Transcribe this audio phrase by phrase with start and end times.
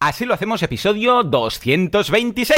[0.00, 2.56] Así lo hacemos episodio 226.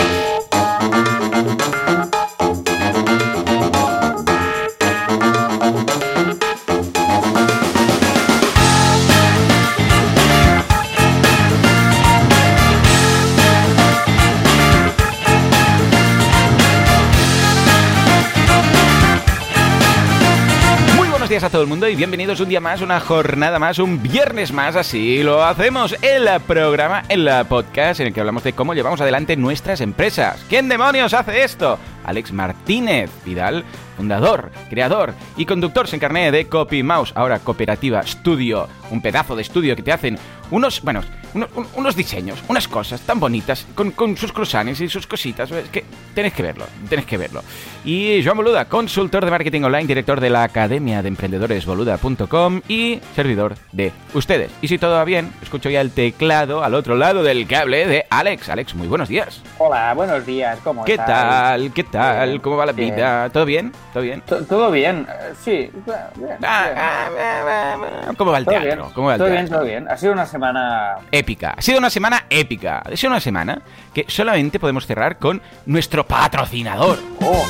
[21.41, 24.53] Días a todo el mundo y bienvenidos un día más, una jornada más, un viernes
[24.53, 29.01] más, así lo hacemos, el programa, el podcast en el que hablamos de cómo llevamos
[29.01, 30.45] adelante nuestras empresas.
[30.51, 31.79] ¿Quién demonios hace esto?
[32.11, 33.65] Alex Martínez Vidal,
[33.97, 39.43] fundador, creador y conductor sin carné de Copy Mouse, ahora Cooperativa Studio, un pedazo de
[39.43, 40.19] estudio que te hacen
[40.51, 41.03] unos, bueno,
[41.35, 45.69] unos, unos diseños, unas cosas tan bonitas, con, con sus croissants y sus cositas, es
[45.69, 47.43] que tenéis que verlo, tenéis que verlo.
[47.85, 53.01] Y Joan Boluda, consultor de marketing online, director de la Academia de Emprendedores Boluda.com y
[53.15, 54.51] servidor de ustedes.
[54.61, 58.07] Y si todo va bien, escucho ya el teclado al otro lado del cable de
[58.11, 58.49] Alex.
[58.49, 59.41] Alex, muy buenos días.
[59.59, 61.07] Hola, buenos días, ¿cómo ¿Qué estás?
[61.07, 61.73] tal?
[61.73, 62.00] ¿Qué tal?
[62.43, 62.95] ¿Cómo va la bien.
[62.95, 63.29] vida?
[63.31, 63.73] ¿Todo bien?
[63.93, 64.21] ¿Todo bien?
[64.23, 65.07] To- ¿Todo bien?
[65.09, 65.71] Eh, Sí,
[66.17, 66.37] bien.
[66.43, 66.79] Ah, bien.
[67.23, 67.77] ah,
[68.09, 68.77] ah, ¿Cómo va el Todo teatro?
[68.83, 69.89] bien, ¿Cómo va el todo bien, todo bien.
[69.89, 70.97] Ha sido una semana...
[71.13, 71.55] épica.
[71.57, 72.83] Ha sido una semana épica.
[72.85, 73.63] Ha sido una semana
[73.95, 76.99] que solamente podemos cerrar con nuestro patrocinador.
[77.23, 77.47] Oh,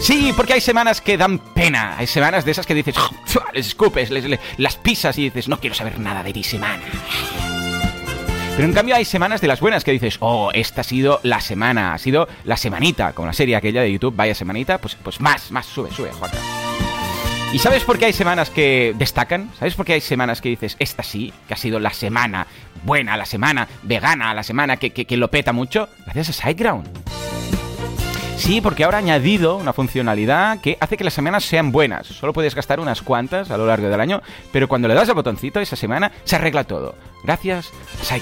[0.00, 1.94] Sí, porque hay semanas que dan pena.
[1.96, 2.96] Hay semanas de esas que dices,
[3.52, 6.82] les escupes, les, les- las pisas y dices, no quiero saber nada de ti semana.
[8.54, 11.40] Pero en cambio hay semanas de las buenas que dices, oh, esta ha sido la
[11.40, 15.20] semana, ha sido la semanita, como la serie aquella de YouTube, vaya semanita, pues, pues
[15.20, 16.36] más, más, sube, sube, Juanca.
[17.52, 19.50] ¿Y sabes por qué hay semanas que destacan?
[19.58, 22.46] ¿Sabes por qué hay semanas que dices, esta sí, que ha sido la semana
[22.84, 25.88] buena, la semana vegana, la semana que, que- que lo peta mucho?
[26.04, 26.88] Gracias a SiteGround.
[28.42, 32.08] Sí, porque ahora ha añadido una funcionalidad que hace que las semanas sean buenas.
[32.08, 35.14] Solo puedes gastar unas cuantas a lo largo del año, pero cuando le das al
[35.14, 36.96] botoncito esa semana se arregla todo.
[37.22, 37.72] Gracias
[38.10, 38.16] a.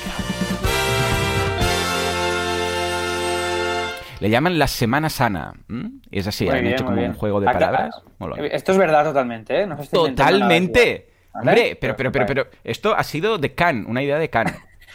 [4.21, 5.55] Le llaman la semana sana.
[5.71, 5.91] ¿m?
[6.11, 7.13] Es así, muy han bien, hecho como bien.
[7.13, 7.95] un juego de Acá- palabras.
[8.19, 8.45] Molón.
[8.45, 9.67] Esto es verdad totalmente, ¿eh?
[9.67, 11.09] No Totalmente.
[11.33, 11.49] ¿vale?
[11.51, 14.49] Hombre, pero, pero, pero, pero, esto ha sido de Khan, una idea de Khan,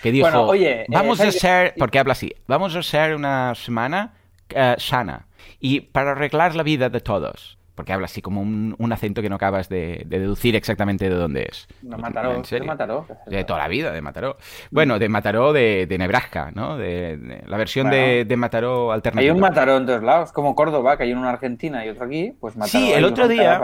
[0.04, 1.40] que dijo, Bueno, oye, eh, vamos a ¿sabes?
[1.40, 4.14] ser, porque habla así, vamos a ser una semana
[4.50, 5.28] eh, sana
[5.60, 7.55] y para arreglar la vida de todos.
[7.76, 11.16] Porque habla así como un, un acento que no acabas de, de deducir exactamente de
[11.16, 11.68] dónde es.
[11.82, 12.62] No, Mataró, ¿En de?
[12.62, 13.06] Mataró.
[13.28, 14.38] De toda la vida, de Mataró.
[14.72, 16.78] Bueno, de Mataró de, de Nebraska, ¿no?
[16.78, 18.26] De, de- la versión de, Bueno.
[18.30, 19.34] de Mataró Hay alternativa.
[19.34, 22.34] un Mataró en todos lados, como Córdoba, que hay uno en Argentina y otro aquí,
[22.40, 22.72] pues Mataró.
[22.80, 23.60] Sí, hay el otro día,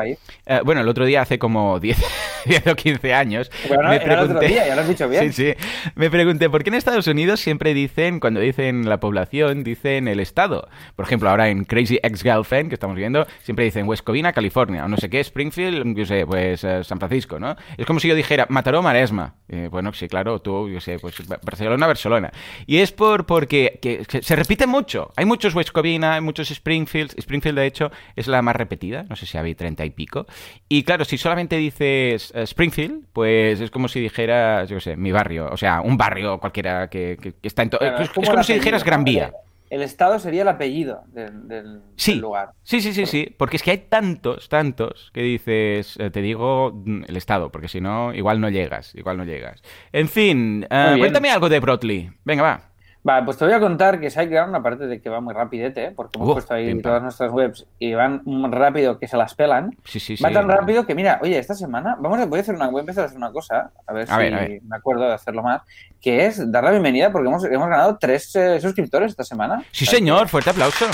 [0.45, 1.97] eh, bueno, el otro día hace como 10,
[2.45, 5.31] 10 o 15 años, Bueno, me era el otro día, ya lo has dicho bien.
[5.31, 5.65] Sí, sí.
[5.95, 10.19] Me pregunté, ¿por qué en Estados Unidos siempre dicen, cuando dicen la población, dicen el
[10.19, 10.67] estado?
[10.97, 14.87] Por ejemplo, ahora en Crazy Ex-Girlfriend, que estamos viendo, siempre dicen West Covina, California, o
[14.87, 17.55] no sé qué, Springfield, yo sé, pues eh, San Francisco, ¿no?
[17.77, 19.35] Es como si yo dijera Mataró, Maresma.
[19.49, 22.31] Eh, bueno, sí, claro, tú, yo sé, pues Barcelona, Barcelona.
[22.65, 25.11] Y es por porque que- que se repite mucho.
[25.15, 27.13] Hay muchos West Covina, hay muchos Springfield.
[27.17, 30.25] Springfield, de hecho, es la más repetida, no sé si había treinta y pico.
[30.69, 35.11] Y claro, si solamente dices eh, Springfield, pues es como si dijeras, yo sé, mi
[35.11, 37.79] barrio, o sea, un barrio cualquiera que, que- que está en todo.
[37.79, 39.03] Claro, es, es como, si dijeras Gran.
[39.03, 39.31] Vía.
[39.71, 42.11] El estado sería el apellido del, del- Sí.
[42.11, 42.49] del lugar.
[42.61, 46.73] Sí, sí, sí, sí, porque es que hay tantos, tantos que dices, eh, te digo
[46.85, 49.61] mm, el estado, porque si no, igual no llegas, igual no llegas.
[49.93, 52.11] En fin, eh, cuéntame algo de Broadly.
[52.25, 52.70] Venga, va.
[53.03, 55.91] Vale, pues te voy a contar que SiteGround, aparte de que va muy rapidete, ¿eh?
[55.95, 59.99] porque hemos puesto ahí todas nuestras webs y van rápido que se las pelan, Sí,
[59.99, 60.23] sí, sí.
[60.23, 62.77] va tan rápido que, mira, oye, esta semana vamos a, voy a hacer una, voy
[62.77, 64.61] a empezar a hacer una cosa, a ver A si ver, a ver.
[64.61, 65.63] me acuerdo de hacerlo más,
[65.99, 69.63] que es dar la bienvenida porque hemos, hemos ganado tres eh, suscriptores esta semana.
[69.71, 70.85] Sí, señor, fuerte aplauso.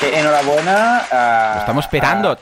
[0.00, 1.00] que- enhorabuena.
[1.10, 2.30] a- Lo estamos esperando.
[2.30, 2.38] a-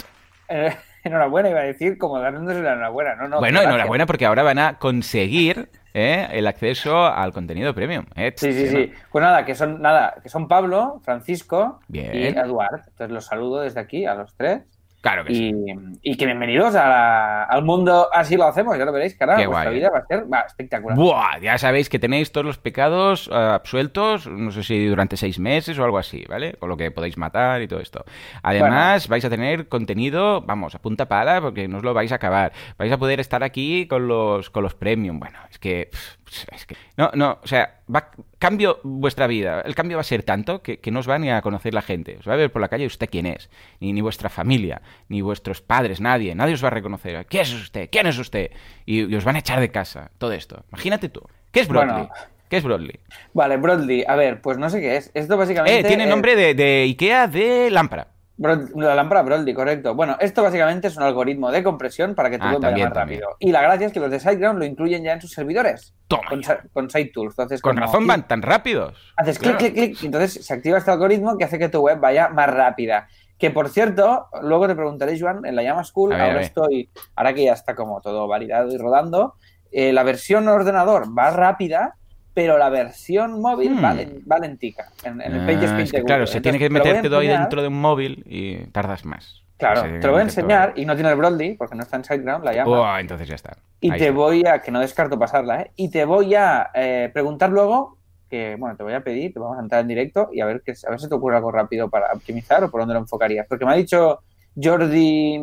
[0.48, 3.14] eh, enhorabuena, iba a decir, como dándonos la enhorabuena.
[3.16, 8.06] No, no, bueno, enhorabuena porque ahora van a conseguir eh, el acceso al contenido premium.
[8.16, 8.92] Eh, Sí, sí, sí.
[9.10, 12.14] Pues nada, que son nada, que son Pablo, Francisco Bien.
[12.14, 12.80] y Eduard.
[12.88, 14.62] Entonces los saludo desde aquí a los tres.
[15.04, 15.52] Claro que sí.
[16.00, 19.36] Y, que bienvenidos a la- al mundo así lo hacemos, ya lo veréis, cara.
[19.36, 19.78] Qué Vuestra guay.
[19.78, 20.96] vida va a ser va, espectacular.
[20.96, 25.38] Buah, ya sabéis que tenéis todos los pecados eh, absueltos, no sé si durante seis
[25.38, 26.54] meses o algo así, ¿vale?
[26.54, 28.02] Con lo que podéis matar y todo esto.
[28.42, 32.14] Además, vais a tener contenido, vamos, a punta pala, porque no os lo vais a
[32.14, 32.52] acabar.
[32.78, 35.20] Vais a poder estar aquí con los, con los premium.
[35.20, 36.16] Bueno, es que, pff,
[36.52, 36.76] es que.
[36.96, 39.60] No, no, o sea, va, cambio vuestra vida.
[39.62, 41.82] El cambio va a ser tanto que, que no os va ni a conocer la
[41.82, 42.16] gente.
[42.18, 43.50] Os va a ver por la calle usted quién es.
[43.80, 46.34] Ni, ni vuestra familia, ni vuestros padres, nadie.
[46.34, 47.26] Nadie os va a reconocer.
[47.26, 47.88] ¿Quién es usted?
[47.90, 48.50] ¿Quién es usted?
[48.86, 50.10] Y, y os van a echar de casa.
[50.18, 50.64] Todo esto.
[50.70, 51.22] Imagínate tú.
[51.50, 51.92] ¿Qué es Broadly?
[51.92, 52.08] Bueno.
[52.48, 53.00] ¿Qué es Broadly?
[53.32, 55.10] Vale, Broadly, a ver, pues no sé qué es.
[55.14, 55.80] Esto básicamente.
[55.80, 58.08] Eh, tiene es- nombre de, de Ikea de lámpara.
[58.36, 59.94] La lámpara Brody, correcto.
[59.94, 62.94] Bueno, esto básicamente es un algoritmo de compresión para que tu ah, web vaya más
[62.94, 63.20] también.
[63.20, 63.36] rápido.
[63.38, 65.94] Y la gracia es que los de SiteGround lo incluyen ya en sus servidores.
[66.08, 66.28] Toma.
[66.28, 66.42] Con,
[66.72, 67.32] con SiteTools.
[67.32, 68.98] Entonces, con razón van tan rápidos.
[69.16, 70.02] Haces clic, clic, clic.
[70.02, 73.08] Y entonces se activa este algoritmo que hace que tu web vaya más rápida.
[73.38, 77.34] Que por cierto, luego te preguntaré, Joan, en la Llama School, ver, ahora estoy, ahora
[77.34, 79.34] que ya está como todo validado y rodando,
[79.70, 81.96] eh, la versión ordenador va rápida,
[82.34, 83.84] pero la versión móvil Hmm.
[83.84, 84.88] va, len- va lentica.
[85.04, 87.18] En, en el Ah, Pages es que, de claro, se Entonces, tiene que meter todo
[87.18, 89.40] ahí dentro de un móvil y tardas más.
[89.56, 91.96] Claro, te lo voy a todo enseñar y no tiene el Broadly porque no está
[91.96, 92.80] en SiteGround, la llama.
[92.96, 93.56] Oh, entonces ya está.
[93.80, 94.16] y Ahí te está.
[94.16, 95.70] voy a, que no descarto pasarla, ¿eh?
[95.76, 97.98] Y te voy a eh, preguntar luego,
[98.28, 100.62] que bueno, te voy a pedir, te vamos a entrar en directo y a ver,
[100.64, 103.46] que, a ver si te ocurre algo rápido para optimizar o por dónde lo enfocarías.
[103.48, 104.20] Porque me ha dicho
[104.60, 105.38] Jordi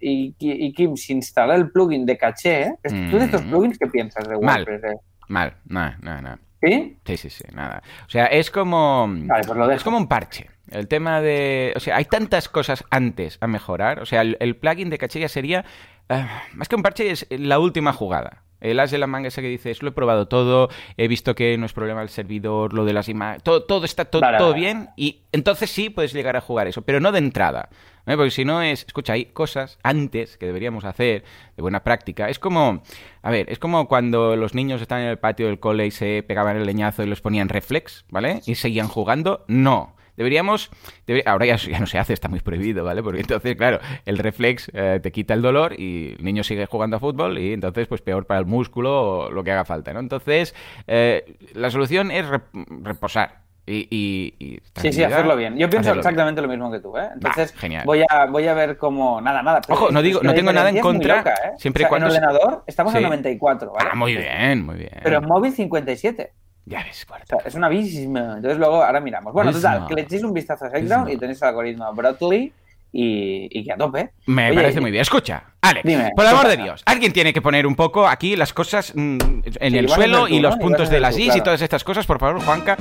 [0.00, 2.74] y, y Kim si instalar el plugin de caché, ¿eh?
[3.10, 3.50] ¿Tú de estos Mm.
[3.50, 4.64] plugins qué piensas de Mal.
[4.64, 4.84] WordPress?
[4.92, 4.96] eh?
[5.28, 6.38] Mal, nada, nada, nada.
[6.62, 6.98] ¿Sí?
[7.04, 7.82] Sí, sí, sí, nada.
[8.06, 9.06] O sea, es como...
[9.08, 9.70] Vale, pues lo.
[9.70, 10.50] Es como un parche.
[10.70, 11.74] El tema de...
[11.76, 14.00] O sea, hay tantas cosas antes a mejorar.
[14.00, 15.64] O sea, el, el plugin de caché ya sería...
[16.08, 18.44] eh, más que un parche, es la última jugada.
[18.60, 21.58] El as de la manga ese que dices, lo he probado todo, he visto que
[21.58, 24.52] no es problema el servidor, lo de las imágenes, todo, todo está to- Vale, todo
[24.52, 24.60] vale.
[24.60, 27.68] bien y entonces sí puedes llegar a jugar eso, pero no de entrada.
[28.06, 28.16] ¿Eh?
[28.16, 31.24] Porque si no es, escucha, hay cosas antes que deberíamos hacer
[31.56, 32.28] de buena práctica.
[32.28, 32.82] Es como,
[33.22, 36.22] a ver, es como cuando los niños están en el patio del cole y se
[36.26, 38.40] pegaban el leñazo y los ponían reflex, ¿vale?
[38.46, 39.44] Y seguían jugando.
[39.48, 39.94] No.
[40.16, 40.70] Deberíamos,
[41.08, 43.02] debe- ahora ya, ya no se hace, está muy prohibido, ¿vale?
[43.02, 46.98] Porque entonces, claro, el reflex eh, te quita el dolor y el niño sigue jugando
[46.98, 49.98] a fútbol y entonces, pues peor para el músculo o lo que haga falta, ¿no?
[49.98, 50.54] Entonces,
[50.86, 55.56] eh, la solución es rep- reposar y, y- y Sí, sí, hacerlo bien.
[55.56, 55.98] Yo pienso bien.
[55.98, 57.08] exactamente lo mismo que tú, ¿eh?
[57.14, 57.84] Entonces, genial.
[57.86, 59.20] voy a voy a ver cómo...
[59.20, 59.60] Nada, nada.
[59.68, 61.52] Ojo, no digo- no tengo nada en contra, loca, ¿eh?
[61.56, 62.98] siempre O sea, cuando En ordenador estamos Sí.
[62.98, 63.90] en 94, ¿vale?
[63.92, 64.90] Ah, muy bien, muy bien.
[65.02, 66.32] Pero en móvil 57.
[66.66, 68.34] Ya ves, O sea, es una bisma.
[68.36, 69.32] Entonces luego, ahora miramos.
[69.34, 71.12] Bueno, total, que le echéis un vistazo a Bisma.
[71.12, 72.52] y tenéis el algoritmo Broadly
[72.96, 74.10] y, y que a tope.
[74.26, 75.02] Me Oye, parece muy bien.
[75.02, 76.56] Escucha, Alex, Dime, por el ¿qué amor de?
[76.62, 79.18] Dios, alguien tiene que poner un poco aquí las cosas mm,
[79.60, 80.60] en Sí, el suelo y los ¿no?
[80.62, 82.76] puntos de las is y todas estas cosas, por favor, Juanca.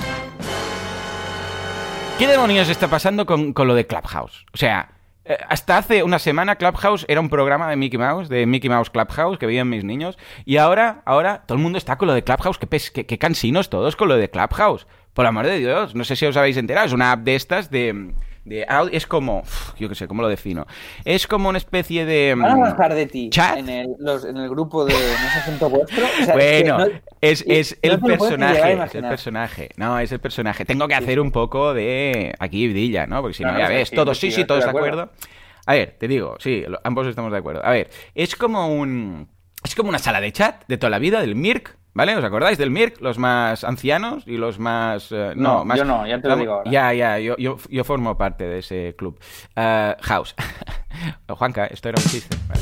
[2.19, 4.45] ¿Qué demonios está pasando con, con lo de Clubhouse?
[4.53, 4.91] O sea,
[5.25, 8.91] eh, hasta hace una semana Clubhouse era un programa de Mickey Mouse, de Mickey Mouse
[8.91, 12.23] Clubhouse, que veían mis niños, y ahora, ahora todo el mundo está con lo de
[12.23, 14.85] Clubhouse, que, pes- que, que cansinos todos con lo de Clubhouse.
[15.13, 17.69] Por amor de Dios, no sé si os habéis enterado, es una app de estas
[17.71, 18.13] de...
[18.45, 20.65] de audio, es como, uf, yo qué sé, ¿cómo lo defino?
[21.05, 22.35] Es como una especie de...
[22.37, 23.57] Van a mm, bajar de ti ¿Chat?
[23.57, 26.05] en el, los- en el grupo de No es asunto vuestro.
[26.21, 26.77] O sea, Bueno,
[27.21, 29.69] es, que no- es, es no el personaje, es el personaje.
[29.77, 30.65] No, es el personaje.
[30.65, 33.21] Tengo que hacer un poco de aquí vidilla, ¿no?
[33.21, 35.01] Porque si no, ya ves, todos sí, sí, todos de acuerdo.
[35.03, 35.13] acuerdo.
[35.65, 37.65] A ver, te digo, sí, ambos estamos de acuerdo.
[37.65, 39.29] A ver, es como un...
[39.63, 42.15] Es como una sala de chat de toda la vida, del Mirk, ¿vale?
[42.15, 43.01] ¿Os acordáis del Mirk?
[43.01, 45.11] Los más ancianos y los más...
[45.11, 45.77] eh, no, No, más...
[45.77, 46.71] yo no, ya te lo digo ahora.
[46.71, 49.19] Ya, ya, yo, yo, yo formo parte de ese club.
[49.55, 50.35] Eh, House.
[51.27, 52.37] Juanca, esto era un chiste.
[52.47, 52.61] Vale.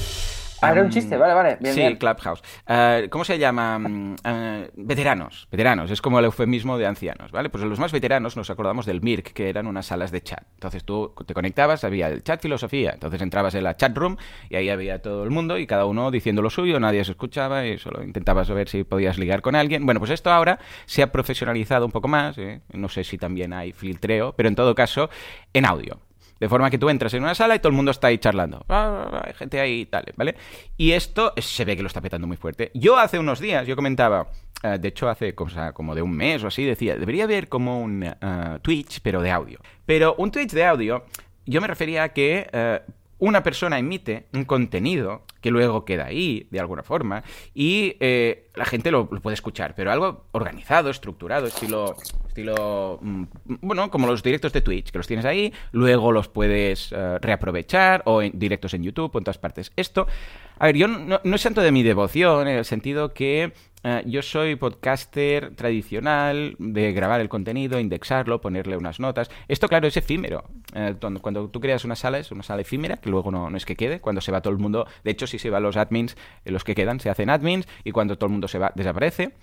[0.61, 1.57] Ah, era un chiste, vale, vale.
[1.59, 1.95] Bien, sí, bien.
[1.97, 2.41] Clubhouse.
[2.67, 3.79] Eh, ¿Cómo se llama?
[3.79, 5.47] Mm, eh, veteranos.
[5.51, 5.89] Veteranos.
[5.91, 7.49] Es como el eufemismo de ancianos, ¿vale?
[7.49, 10.43] Pues los más veteranos nos acordamos del MIRC, que eran unas salas de chat.
[10.53, 12.91] Entonces tú te conectabas, había el chat filosofía.
[12.91, 14.17] Entonces entrabas en la chat room
[14.49, 17.65] y ahí había todo el mundo y cada uno diciendo lo suyo, nadie se escuchaba
[17.65, 19.85] y solo intentabas ver si podías ligar con alguien.
[19.85, 22.37] Bueno, pues esto ahora se ha profesionalizado un poco más.
[22.37, 22.61] ¿eh?
[22.73, 25.09] No sé si también hay filtreo, pero en todo caso,
[25.53, 25.99] en audio.
[26.41, 28.65] De forma que tú entras en una sala y todo el mundo está ahí charlando.
[28.67, 30.35] Ah, Hay gente ahí y tal, ¿vale?
[30.75, 32.71] Y esto se ve que lo está petando muy fuerte.
[32.73, 34.27] Yo hace unos días, yo comentaba,
[34.63, 37.79] eh, de hecho hace cosa, como de un mes o así, decía, debería haber como
[37.79, 38.15] un eh,
[38.63, 39.59] Twitch, pero de audio.
[39.85, 41.05] Pero un Twitch de audio,
[41.45, 42.81] yo me refería a que eh,
[43.21, 47.23] una persona emite un contenido que luego queda ahí, de alguna forma,
[47.53, 51.95] y eh, la gente lo, puede escuchar, pero algo organizado, estructurado, estilo,
[52.27, 53.23] estilo, mm,
[53.61, 58.01] bueno, como los directos de Twitch, que los tienes ahí, luego los puedes eh, reaprovechar,
[58.05, 59.71] o en directos en YouTube, o en todas partes.
[59.75, 60.07] Esto,
[60.57, 64.03] a ver, yo no, no es santo de mi devoción, en el sentido que eh,
[64.05, 69.29] yo soy podcaster tradicional de grabar el contenido, indexarlo, ponerle unas notas.
[69.47, 70.43] Esto, claro, es efímero.
[70.73, 73.75] Eh, cuando, tú creas una sala, es una sala efímera, que luego no, es que
[73.75, 73.99] quede.
[73.99, 76.63] Cuando se va todo el mundo, de hecho, si se van los admins, eh, los
[76.63, 79.33] que quedan se hacen admins, y cuando todo el mundo se va, desaparece.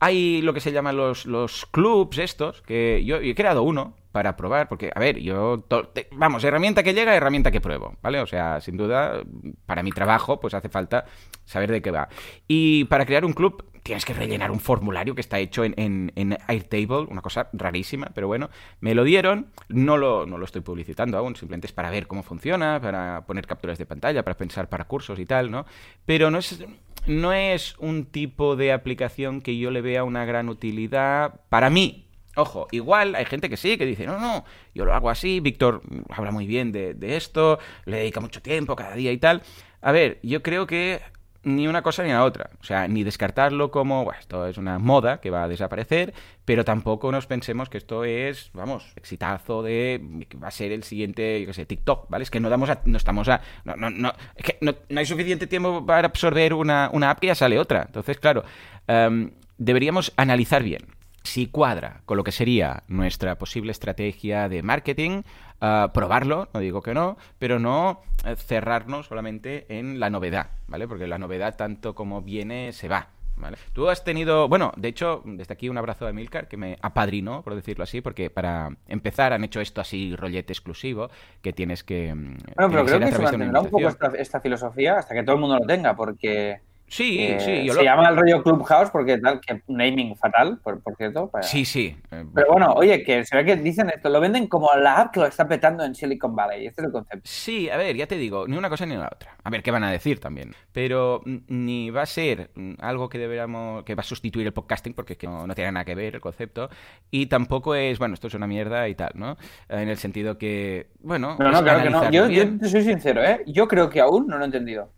[0.00, 4.36] Hay lo que se llaman los, los clubs estos, que yo, he creado uno para
[4.36, 5.64] probar, porque, a ver, yo,
[6.12, 8.20] vamos, herramienta que llega, herramienta que pruebo, ¿vale?
[8.20, 9.22] O sea, sin duda,
[9.66, 11.04] para mi trabajo, pues hace falta
[11.44, 12.08] saber de qué va.
[12.46, 17.06] Y para crear un club tienes que rellenar un formulario que está hecho en, Airtable,
[17.08, 21.36] una cosa rarísima, pero bueno, me lo dieron, no lo, no lo estoy publicitando aún,
[21.36, 25.18] simplemente es para ver cómo funciona, para poner capturas de pantalla, para pensar para cursos
[25.18, 25.64] y tal, ¿no?
[26.04, 26.62] Pero no es,
[27.06, 32.04] no es un tipo de aplicación que yo le vea una gran utilidad para mí,
[32.36, 35.82] Ojo, igual hay gente que sí, que dice, no, no, yo lo hago así, Víctor
[36.08, 39.42] habla muy bien de esto, le dedica mucho tiempo cada día y tal.
[39.80, 41.00] A ver, yo creo que
[41.42, 42.50] ni una cosa ni la otra.
[42.60, 46.14] O sea, ni descartarlo como, bueno, esto es una moda que va a desaparecer,
[46.44, 50.82] pero tampoco nos pensemos que esto es, vamos, exitazo de que va a ser el
[50.82, 52.24] siguiente, yo qué sé, TikTok, ¿vale?
[52.24, 55.06] Es que no damos a, no estamos a, no, no, no, es que no, hay
[55.06, 57.84] suficiente tiempo para absorber una, una, app que ya sale otra.
[57.86, 58.44] Entonces, claro,
[58.88, 60.86] um, deberíamos analizar bien
[61.22, 65.22] si cuadra con lo que sería nuestra posible estrategia de marketing,
[65.60, 70.88] uh, probarlo, no digo que no, pero no uh, cerrarnos solamente en la novedad, ¿vale?
[70.88, 73.08] Porque la novedad tanto como viene se va.
[73.40, 73.56] ¿Vale?
[73.72, 77.42] Tú has tenido, bueno, de hecho, desde aquí un abrazo a Emilcar, que me apadrinó,
[77.42, 81.08] por decirlo así, porque para empezar han hecho esto así rollete exclusivo,
[81.40, 82.12] que tienes que...
[82.12, 85.40] Bueno, pero creo que se mantendrá un poco esta, esta filosofía hasta que todo el
[85.40, 87.64] mundo lo tenga, porque Sí, eh, sí.
[87.64, 87.84] Yo se lo...
[87.84, 91.28] llama el rollo Clubhouse porque tal, que naming fatal, por, por cierto.
[91.28, 91.42] Para...
[91.44, 91.96] Sí, sí.
[92.10, 95.20] Pero bueno, oye, que se ve que dicen esto, lo venden como la app que
[95.20, 96.66] lo está petando en Silicon Valley.
[96.66, 97.22] Este es el concepto.
[97.24, 99.36] Sí, a ver, ya te digo, ni una cosa ni la otra.
[99.42, 100.54] A ver qué van a decir también.
[100.72, 105.12] Pero ni va a ser algo que deberíamos, que va a sustituir el podcasting porque
[105.12, 106.70] es que no, no tiene nada que ver el concepto.
[107.10, 109.36] Y tampoco es, bueno, esto es una mierda y tal, ¿no?
[109.68, 111.36] En el sentido que, bueno.
[111.38, 112.10] No, no, claro que no.
[112.10, 113.42] Yo, yo te soy sincero, ¿eh?
[113.46, 114.90] Yo creo que aún no lo he entendido.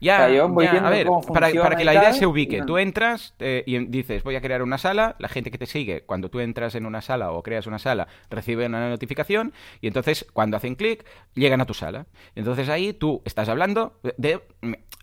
[0.00, 2.62] Ya, o sea, yo voy ya a ver, para, para, que la idea se ubique,
[2.62, 6.02] tú entras eh, y dices, voy a crear una sala, la gente que te sigue,
[6.02, 10.26] cuando tú entras en una sala o creas una sala, recibe una notificación y entonces
[10.32, 12.06] cuando hacen clic, llegan a tu sala.
[12.34, 14.40] Entonces ahí tú estás hablando de...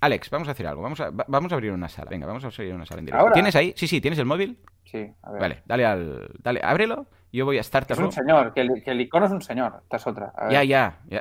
[0.01, 2.47] Alex, vamos a hacer algo, vamos a, vamos a abrir una sala, venga, vamos a
[2.47, 3.21] abrir una sala en directo.
[3.21, 3.33] ¿Ahora?
[3.33, 3.73] ¿Tienes ahí?
[3.75, 4.57] Sí, sí, ¿tienes el móvil?
[4.85, 5.41] Sí, a ver.
[5.41, 6.31] Vale, dale al...
[6.41, 9.31] Dale, ábrelo, yo voy a Start Es un señor, que el, que el icono es
[9.31, 10.31] un señor, esta es otra.
[10.49, 11.19] Ya, ya, ya.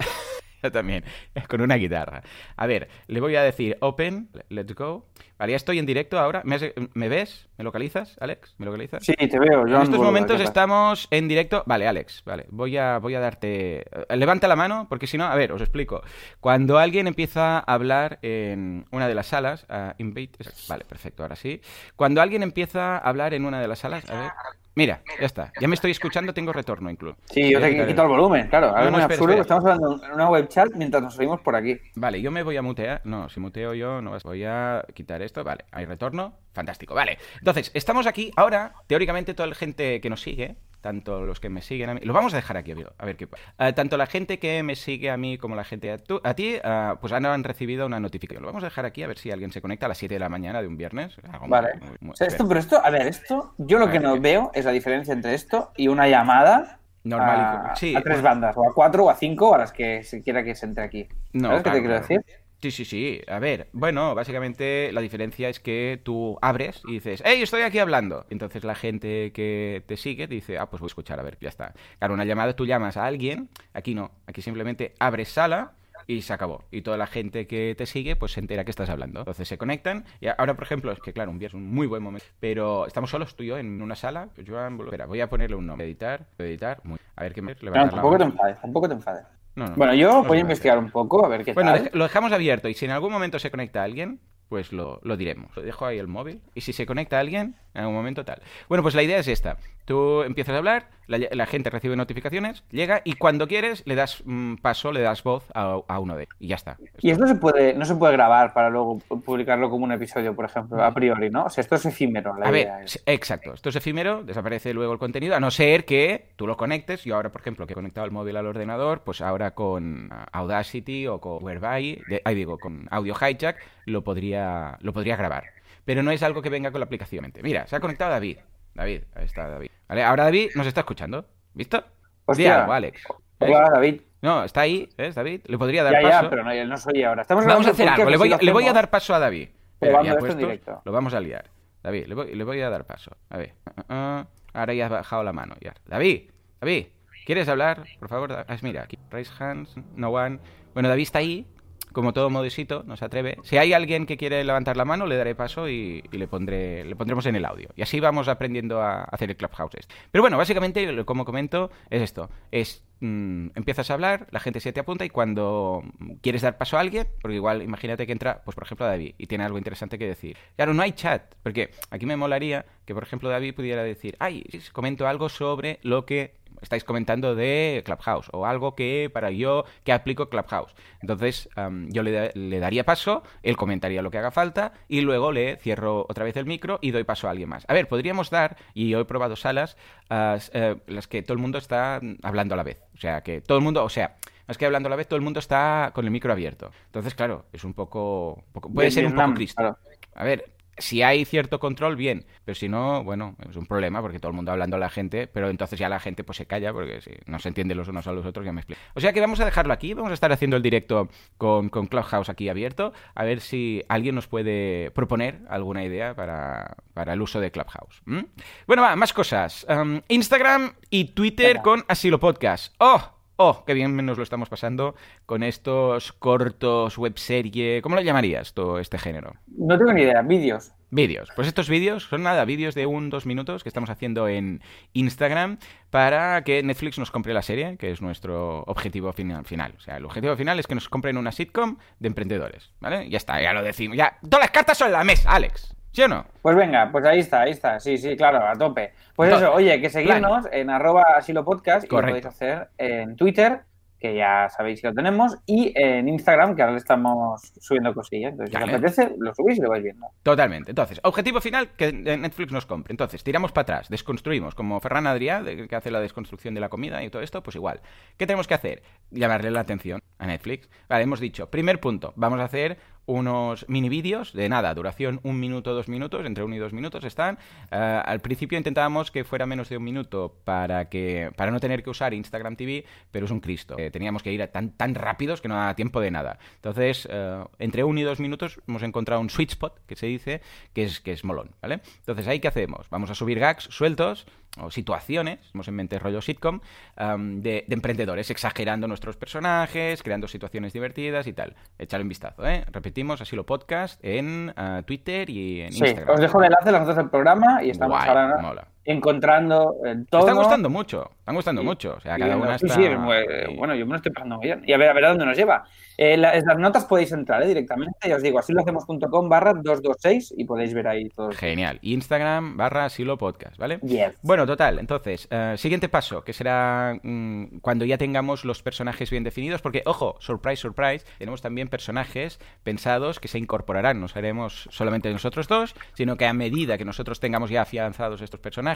[0.72, 1.04] también,
[1.48, 2.22] con una guitarra.
[2.56, 5.06] A ver, le voy a decir open, let's go.
[5.38, 6.42] Vale, ya estoy en directo ahora.
[6.44, 7.48] ¿Me, has, ¿me ves?
[7.58, 8.54] ¿Me localizas, Alex?
[8.58, 9.04] ¿Me localizas?
[9.04, 9.66] Sí, te veo.
[9.66, 11.64] Yo en estos momentos estamos en directo.
[11.66, 12.46] Vale, Alex, vale.
[12.50, 13.84] Voy a, voy a darte...
[14.10, 16.02] Levanta la mano, porque si no, a ver, os explico.
[16.40, 20.38] Cuando alguien empieza a hablar en una de las salas, uh, invite...
[20.68, 21.60] Vale, perfecto, ahora sí.
[21.96, 24.30] Cuando alguien empieza a hablar en una de las salas, a ver...
[24.76, 25.52] Mira, ya está.
[25.60, 27.16] Ya me estoy escuchando, tengo retorno incluso.
[27.26, 28.68] Sí, yo te he quitado el volumen, claro.
[28.68, 29.36] Ahora no, no, es absurdo espera.
[29.36, 31.78] que estamos hablando en una web chat mientras nos oímos por aquí.
[31.94, 33.00] Vale, yo me voy a mutear.
[33.04, 35.44] No, si muteo yo, no voy a quitar esto.
[35.44, 36.34] Vale, hay retorno.
[36.52, 37.18] Fantástico, vale.
[37.38, 38.32] Entonces, estamos aquí.
[38.36, 42.00] Ahora, teóricamente, toda la gente que nos sigue, tanto los que me siguen a mí,
[42.02, 43.42] lo vamos a dejar aquí, a ver qué pasa.
[43.58, 46.34] Uh, tanto la gente que me sigue a mí como la gente a, tu, a
[46.34, 48.42] ti, uh, pues han, han, recibido una notificación.
[48.42, 50.18] Lo vamos a dejar aquí a ver si alguien se conecta a las 7 de
[50.18, 51.16] la mañana de un viernes.
[51.48, 51.68] Vale.
[51.78, 54.20] Muy, muy, muy, o sea, esto, pero esto, a ver, esto, yo lo que no
[54.20, 56.80] veo es la diferencia entre esto y una llamada.
[57.02, 57.96] Normal, a, sí.
[57.96, 60.44] a tres bandas, o a cuatro o a cinco, o a las que se quiera
[60.44, 61.08] que se entre aquí.
[61.32, 62.22] No, ¿Sabes claro, qué te quiero claro.
[62.22, 62.43] decir?
[62.60, 63.20] Sí, sí, sí.
[63.28, 67.78] A ver, bueno, básicamente la diferencia es que tú abres y dices, ¡Hey, estoy aquí
[67.78, 68.26] hablando!
[68.30, 71.48] Entonces la gente que te sigue dice, ah, pues voy a escuchar, a ver, ya
[71.48, 71.74] está.
[71.98, 75.74] Claro, una llamada tú llamas a alguien, aquí no, aquí simplemente abres sala
[76.06, 76.64] y se acabó.
[76.70, 79.20] Y toda la gente que te sigue, pues se entera que estás hablando.
[79.20, 80.04] Entonces se conectan.
[80.20, 82.26] Y ahora, por ejemplo, es que claro, un día es un muy buen momento.
[82.40, 84.28] Pero estamos solos tú y yo en una sala.
[84.46, 85.86] Joan, espera, voy a ponerle un nombre.
[85.86, 86.80] Editar, editar.
[86.84, 86.98] Muy...
[87.16, 87.54] A ver qué me.
[87.54, 89.24] No, tampoco te enfades, tampoco te enfades.
[89.54, 91.80] No, no, bueno, yo voy a investigar un poco, a ver qué bueno, tal.
[91.82, 95.16] Bueno, lo dejamos abierto y si en algún momento se conecta alguien, pues lo, lo,
[95.16, 95.56] diremos.
[95.56, 98.42] Lo dejo ahí el móvil y si se conecta alguien, en algún momento tal.
[98.68, 99.58] Bueno, pues la idea es esta.
[99.84, 104.22] Tú empiezas a hablar, la, la gente recibe notificaciones, llega y cuando quieres le das
[104.24, 106.78] mmm, paso, le das voz a, a, uno de ellos y ya está.
[107.00, 110.46] Y esto se puede, no se puede grabar para luego publicarlo como un episodio, por
[110.46, 111.44] ejemplo, a priori, ¿no?
[111.44, 112.34] O sea, esto es efímero.
[112.38, 113.02] La a idea ver, es.
[113.06, 113.52] exacto.
[113.52, 117.04] Esto es efímero, desaparece luego el contenido, a no ser que tú lo conectes.
[117.04, 121.06] Yo ahora, por ejemplo, que he conectado el móvil al ordenador, pues ahora con Audacity
[121.06, 125.44] o con Whereby, de, ahí digo, con Audio Hijack, lo podría, lo podría grabar.
[125.84, 127.30] Pero no es algo que venga con la aplicación.
[127.42, 128.38] Mira, se ha conectado David.
[128.74, 129.70] David, ahí está David.
[129.88, 131.24] Vale, ahora David nos está escuchando.
[131.54, 131.82] ¿Visto?
[132.24, 132.60] Hostia.
[132.60, 133.02] algo, Alex.
[133.38, 134.00] Hola, David.
[134.22, 135.42] No, está ahí, ¿ves, David?
[135.44, 136.22] Le podría dar ya, paso.
[136.22, 137.22] Ya, pero no, él no soy ahora.
[137.22, 138.08] Estamos vamos a hacer algo.
[138.08, 139.50] Le voy, a, le voy a dar paso a David.
[139.78, 140.80] Pero puestos, directo.
[140.84, 141.50] Lo vamos a liar.
[141.82, 143.10] David, le voy, le voy a dar paso.
[143.28, 143.52] A ver.
[143.66, 145.54] Uh, uh, ahora ya has bajado la mano.
[145.60, 145.74] Ya.
[145.86, 146.86] David, David,
[147.26, 147.84] ¿quieres hablar?
[147.98, 148.46] Por favor.
[148.62, 148.98] Mira, aquí.
[149.10, 150.38] Raise hands, no one.
[150.72, 151.46] Bueno, David está ahí
[151.92, 153.38] como todo modesito, no se atreve.
[153.42, 156.96] Si hay alguien que quiere levantar la mano, le daré paso y, le pondré, le
[156.96, 157.68] pondremos en el audio.
[157.76, 159.88] Y así vamos aprendiendo a hacer el Clubhouse.
[160.10, 162.30] Pero bueno, básicamente, como comento, es esto.
[162.50, 165.82] Es mmm, empiezas a hablar, la gente se te apunta y cuando
[166.20, 169.26] quieres dar paso a alguien, porque igual imagínate que entra, pues por ejemplo David, y
[169.26, 170.36] tiene algo interesante que decir.
[170.56, 174.44] Claro, no hay chat, porque aquí me molaría que por ejemplo David pudiera decir, ay,
[174.72, 176.34] comento algo sobre lo que
[176.64, 180.74] estáis comentando de Clubhouse o algo que para yo que aplico Clubhouse.
[181.00, 181.48] Entonces
[181.88, 186.06] yo le, le, daría paso, él comentaría lo que haga falta y luego le cierro
[186.08, 187.64] otra vez el micro y doy paso a alguien más.
[187.68, 189.76] A ver, podríamos dar, y yo he probado salas,
[190.10, 190.38] uh,
[190.86, 192.82] las que todo el mundo está hablando a la vez.
[192.94, 195.16] O sea, que todo el mundo, o sea, más que hablando a la vez, todo
[195.16, 196.70] el mundo está con el micro abierto.
[196.86, 198.44] Entonces, claro, es un poco...
[198.52, 199.56] poco puede bien, ser un poco triste.
[199.56, 199.78] Claro.
[200.14, 204.18] A ver, si hay cierto control, bien, pero si no, bueno, es un problema porque
[204.18, 206.72] todo el mundo hablando a la gente, pero entonces ya la gente pues se calla
[206.72, 208.80] porque si no se entiende los unos a los otros, ya me explico.
[208.94, 211.86] O sea que vamos a dejarlo aquí, vamos a estar haciendo el directo con, con
[211.86, 217.22] Clubhouse aquí abierto, a ver si alguien nos puede proponer alguna idea para, para el
[217.22, 218.02] uso de Clubhouse.
[218.04, 218.20] ¿Mm?
[218.66, 219.66] Bueno, va, más cosas.
[219.68, 222.74] Um, Instagram y Twitter con Asilo Podcast.
[222.78, 223.23] ¡Oh!
[223.36, 224.94] Oh, qué bien nos lo estamos pasando
[225.26, 227.82] con estos cortos, webserie.
[227.82, 229.34] ¿Cómo lo llamarías todo este género?
[229.48, 230.72] No tengo ni idea, vídeos.
[230.90, 231.28] Vídeos.
[231.34, 234.62] Pues estos vídeos son nada, vídeos de un, dos minutos que estamos haciendo en
[234.92, 235.58] Instagram
[235.90, 239.44] para que Netflix nos compre la serie, que es nuestro objetivo final.
[239.44, 239.74] final.
[239.76, 242.70] O sea, el objetivo final es que nos compren una sitcom de emprendedores.
[242.78, 243.10] ¿Vale?
[243.10, 243.96] Ya está, ya lo decimos.
[243.96, 245.74] Ya, todas las cartas son en la mesa, Alex.
[245.94, 246.26] ¿Sí o no?
[246.42, 247.78] Pues venga, pues ahí está, ahí está.
[247.78, 248.92] Sí, sí, claro, a tope.
[249.14, 250.60] Pues eso, oye, que seguirnos plan.
[250.60, 253.60] en arroba asilo podcast y lo podéis hacer en Twitter,
[254.00, 258.32] que ya sabéis que lo tenemos, y en Instagram, que ahora le estamos subiendo cosillas.
[258.32, 260.08] Entonces, si os apetece, lo subís y lo vais viendo.
[260.24, 260.72] Totalmente.
[260.72, 262.92] Entonces, objetivo final, que Netflix nos compre.
[262.92, 267.04] Entonces, tiramos para atrás, desconstruimos, como Ferran Adrià, que hace la desconstrucción de la comida
[267.04, 267.80] y todo esto, pues igual.
[268.18, 268.82] ¿Qué tenemos que hacer?
[269.12, 270.68] Llamarle la atención a Netflix.
[270.88, 275.40] Vale, hemos dicho, primer punto, vamos a hacer unos mini vídeos de nada, duración un
[275.40, 277.38] minuto, dos minutos, entre uno y dos minutos están.
[277.70, 281.82] Uh, al principio intentábamos que fuera menos de un minuto para que para no tener
[281.82, 283.76] que usar Instagram TV, pero es un Cristo.
[283.78, 286.38] Eh, teníamos que ir tan, tan rápidos que no da tiempo de nada.
[286.56, 290.40] Entonces, uh, entre uno y dos minutos hemos encontrado un sweet spot, que se dice,
[290.72, 291.80] que es, que es molón, ¿vale?
[291.98, 292.88] Entonces, ¿ahí qué hacemos?
[292.90, 294.26] Vamos a subir gags sueltos,
[294.60, 296.60] o situaciones, hemos en mente rollo sitcom,
[296.98, 301.56] um, de, de, emprendedores, exagerando nuestros personajes, creando situaciones divertidas y tal.
[301.78, 302.64] Echale un vistazo, ¿eh?
[302.70, 306.14] Repetimos, así lo podcast en uh, Twitter y en sí, Instagram.
[306.14, 308.73] os dejo el enlace las notas del programa y estamos Guay, ahora mola.
[308.84, 310.24] Encontrando el tono.
[310.24, 311.66] Me están gustando mucho, están gustando sí.
[311.66, 311.94] mucho.
[311.96, 312.74] O sea, cada una está...
[312.74, 314.62] Sí, sí, bueno, yo me lo estoy pasando bien.
[314.66, 315.64] Y a ver, a ver a dónde nos lleva.
[315.96, 317.46] Eh, la, las notas podéis entrar ¿eh?
[317.46, 321.30] directamente, ya os digo, así lo hacemos.com barra 226 y podéis ver ahí todo.
[321.32, 321.78] Genial.
[321.82, 323.78] Instagram barra asilo podcast, ¿vale?
[323.78, 324.18] Yes.
[324.22, 329.22] Bueno, total, entonces, uh, siguiente paso, que será um, cuando ya tengamos los personajes bien
[329.22, 335.12] definidos, porque, ojo, surprise, surprise, tenemos también personajes pensados que se incorporarán, no seremos solamente
[335.12, 338.73] nosotros dos, sino que a medida que nosotros tengamos ya afianzados estos personajes,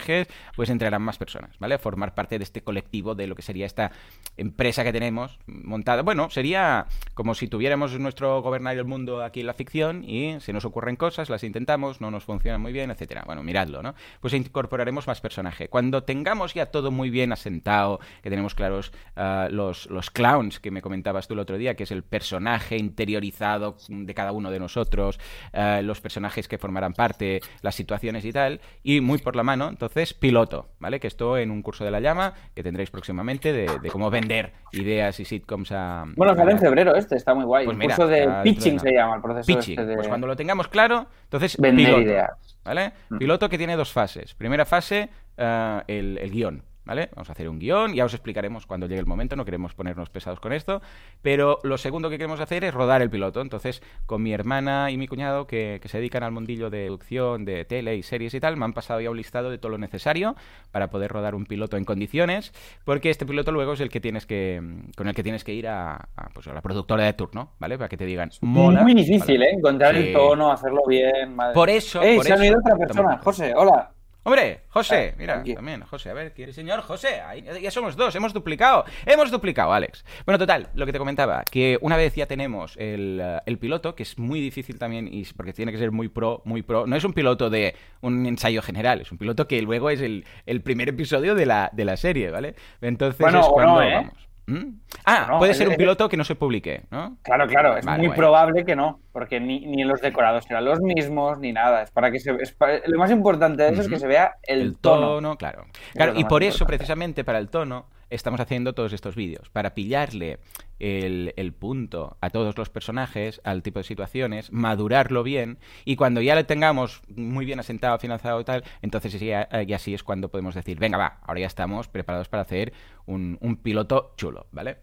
[0.55, 1.77] pues entrarán más personas, ¿vale?
[1.77, 3.91] Formar parte de este colectivo de lo que sería esta
[4.37, 6.01] empresa que tenemos montada.
[6.01, 10.53] Bueno, sería como si tuviéramos nuestro gobernar el mundo aquí en la ficción y se
[10.53, 13.23] nos ocurren cosas, las intentamos, no nos funcionan muy bien, etcétera.
[13.25, 13.95] Bueno, miradlo, ¿no?
[14.19, 15.67] Pues incorporaremos más personaje.
[15.67, 20.71] Cuando tengamos ya todo muy bien asentado, que tenemos claros uh, los, los clowns que
[20.71, 24.59] me comentabas tú el otro día, que es el personaje interiorizado de cada uno de
[24.59, 25.19] nosotros,
[25.53, 29.69] uh, los personajes que formarán parte, las situaciones y tal, y muy por la mano,
[29.69, 29.88] entonces,
[30.19, 30.99] piloto, ¿vale?
[30.99, 34.53] Que esto en un curso de la llama que tendréis próximamente de, de cómo vender
[34.71, 36.05] ideas y sitcoms a...
[36.15, 37.65] Bueno, sale en febrero este, está muy guay.
[37.65, 39.79] Pues el mira, curso de pitching se llama el proceso Pitching.
[39.79, 42.57] este de Pues cuando lo tengamos claro, entonces vender piloto, ideas.
[42.63, 42.93] ¿vale?
[43.09, 43.17] Mm.
[43.17, 44.33] Piloto que tiene dos fases.
[44.35, 46.63] Primera fase, uh, el, el guion.
[46.89, 47.07] ¿Vale?
[47.13, 50.09] Vamos a hacer un guion, ya os explicaremos cuando llegue el momento, no queremos ponernos
[50.09, 50.81] pesados con esto,
[51.21, 53.41] pero lo segundo que queremos hacer es rodar el piloto.
[53.41, 57.45] Entonces, con mi hermana y mi cuñado, que, que, se dedican al mundillo de producción,
[57.45, 59.77] de tele y series y tal, me han pasado ya un listado de todo lo
[59.77, 60.35] necesario
[60.71, 62.53] para poder rodar un piloto en condiciones,
[62.85, 64.59] porque este piloto luego es el que tienes que,
[64.97, 67.77] con el que tienes que ir a, a, pues, a la productora de turno, ¿vale?
[67.77, 68.81] Para que te digan, mola.
[68.81, 69.51] Muy difícil, ¿vale?
[69.51, 69.53] ¿eh?
[69.53, 70.07] Encontrar Sí.
[70.07, 71.35] el tono, hacerlo bien.
[71.35, 71.53] Madre.
[71.53, 72.41] Por eso, ¡Ey, por se ha eso.
[72.41, 73.19] unido otra persona!
[73.23, 73.91] José, hola.
[74.29, 77.19] Hombre, José, Ah, mira, también, José, a ver, ¿quiere señor José?
[77.21, 80.05] Ahí, ya somos dos, hemos duplicado, hemos duplicado, Alex.
[80.23, 84.03] Bueno, total, lo que te comentaba, que una vez ya tenemos el, el piloto, que
[84.03, 87.03] es muy difícil también, y porque tiene que ser muy pro, muy pro, no es
[87.03, 90.89] un piloto de un ensayo general, es un piloto que luego es el, el primer
[90.89, 92.53] episodio de la, de la serie, ¿vale?
[92.81, 93.93] Entonces Bueno, es o cuando no, ¿eh?
[93.95, 94.28] vamos.
[94.49, 94.79] ¿Mm?
[95.05, 97.17] Ah, No, puede ser un piloto que no se publique, ¿no?
[97.23, 100.79] Claro, claro, es Vale, muy probable que no, porque ni, ni los decorados serán los
[100.81, 101.83] mismos, ni nada.
[101.83, 104.33] Es para que se es para- lo más importante de eso es que se vea
[104.43, 105.07] el, el tono.
[105.15, 105.65] tono, claro.
[105.93, 110.39] Claro, y por eso, precisamente para el tono, estamos haciendo todos estos vídeos, para pillarle
[110.79, 116.21] el, el punto a todos los personajes, al tipo de situaciones, madurarlo bien y cuando
[116.21, 120.29] ya lo tengamos muy bien asentado, financiado y tal, entonces ya, ya así es cuando
[120.29, 122.73] podemos decir, venga, va, ahora ya estamos preparados para hacer
[123.05, 124.77] un, un piloto chulo, ¿vale?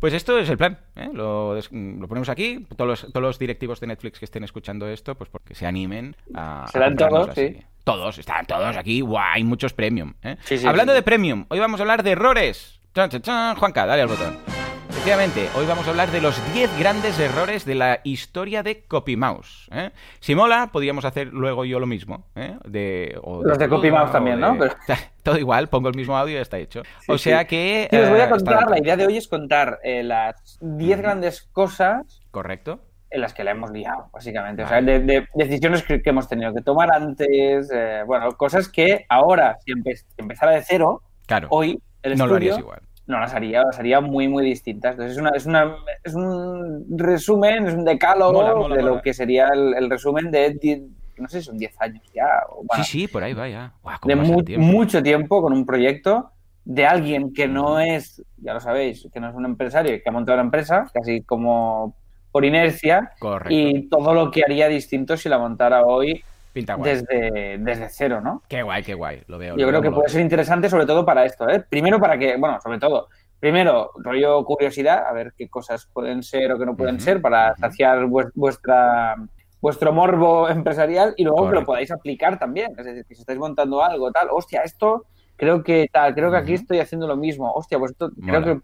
[0.00, 1.08] Pues esto es el plan, ¿eh?
[1.12, 5.14] lo, lo ponemos aquí, todos los, todos los directivos de Netflix que estén escuchando esto,
[5.14, 6.66] pues porque se animen a...
[6.70, 7.56] Serán todos, sí.
[7.82, 10.12] Todos, están todos aquí, guau, hay muchos premium.
[10.22, 10.36] ¿eh?
[10.42, 12.80] Sí, sí, Hablando de premium, hoy vamos a hablar de errores.
[12.94, 13.56] Chan, chan, chan.
[13.56, 14.65] Juanca, dale al botón.
[15.08, 19.68] Efectivamente, hoy vamos a hablar de los 10 grandes errores de la historia de CopyMouse.
[19.70, 19.92] ¿eh?
[20.18, 22.24] Si mola, podríamos hacer luego yo lo mismo.
[22.34, 22.56] ¿eh?
[22.64, 24.58] De, o Los de Pluto, CopyMouse también, ¿no?
[24.58, 24.74] Pero-
[25.22, 26.82] Todo igual, pongo el mismo audio y ya está hecho.
[27.06, 27.46] o sea sí.
[27.46, 27.88] que...
[27.88, 30.58] Sí, os voy eh, a contar, está- la idea de hoy es contar eh, las
[30.60, 32.80] 10 grandes cosas Correcto.
[33.10, 34.64] en las que la hemos liado, básicamente.
[34.64, 39.06] O sea, de, de decisiones que, hemos tenido que tomar antes, eh, bueno, cosas que
[39.08, 42.80] ahora, si empe- si empezara de cero, Claro, hoy el no lo harías igual.
[43.06, 44.92] No las haría, las haría muy, muy distintas.
[44.92, 48.96] Entonces es, una, es, una, es un resumen, es un decálogo Mola, mola, de mola.
[48.96, 50.80] lo que sería el, el resumen de, 10
[51.18, 52.26] no sé, son 10 años ya.
[52.50, 53.72] o bueno, Sí, sí, por ahí va ya.
[54.04, 54.66] De mu- tiempo.
[54.66, 56.30] mucho tiempo con un proyecto
[56.64, 60.12] de alguien que no es, ya lo sabéis, que no es un empresario que ha
[60.12, 61.94] montado una empresa, casi como
[62.32, 63.54] por inercia, Correcto.
[63.54, 66.22] y todo lo que haría distinto si la montara hoy
[66.56, 66.90] Pinta guay.
[66.94, 68.42] desde, desde cero, ¿no?
[68.48, 69.22] Qué guay, qué guay.
[69.26, 69.56] Lo veo.
[69.58, 71.62] Yo lo creo que puede ser interesante sobre todo para esto, ¿eh?
[71.68, 76.50] Primero para que, bueno, sobre todo, primero rollo curiosidad, a ver qué cosas pueden ser
[76.52, 79.16] o qué no pueden ser para saciar vues- vuestra
[79.60, 82.72] vuestro morbo empresarial y luego que lo podáis aplicar también.
[82.78, 85.04] Es decir, que si estáis montando algo, tal, hostia, esto
[85.36, 87.52] creo que tal, creo que aquí estoy haciendo lo mismo.
[87.52, 88.60] Hostia, pues esto creo que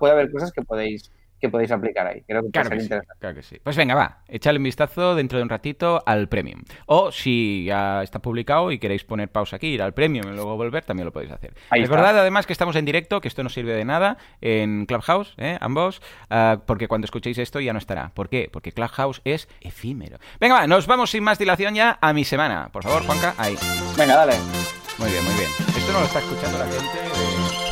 [0.00, 2.22] puede haber cosas que podéis que podéis aplicar ahí.
[2.26, 3.14] Creo que Claro que, sí, interesante.
[3.20, 3.58] claro que sí.
[3.62, 6.62] Pues venga, va, echadle un vistazo dentro de un ratito al Premium.
[6.86, 10.56] O si ya está publicado y queréis poner pausa aquí, ir al Premium y luego
[10.56, 11.54] volver, también lo podéis hacer.
[11.70, 11.94] Ahí está.
[11.94, 15.58] Recordad además que estamos en directo, que esto no sirve de nada, en Clubhouse, ¿eh?
[15.60, 18.10] ambos, ah, porque cuando escuchéis esto ya no estará.
[18.14, 18.48] ¿Por qué?
[18.52, 20.18] Porque Clubhouse es efímero.
[20.40, 22.68] Venga, va, nos vamos sin más dilación ya a mi semana.
[22.72, 23.56] Por favor, Juanca, ahí.
[23.96, 24.34] Venga, dale.
[24.98, 25.48] Muy bien, muy bien.
[25.76, 27.67] Esto no lo está escuchando la gente de-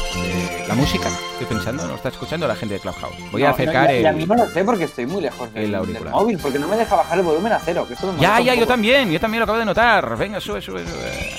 [0.68, 3.14] La música, estoy pensando, no está escuchando la gente de Clubhouse.
[3.30, 4.16] Voy a acercar no, y, y a el...
[4.16, 6.76] mí no lo sé porque estoy muy lejos del, el del móvil, porque no me
[6.76, 7.84] deja bajar el volumen a cero.
[7.86, 10.16] Que esto me Ya, ya, yo también, yo también lo acabo de notar.
[10.16, 11.36] Venga, sube, sube, sube.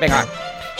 [0.00, 0.26] Venga.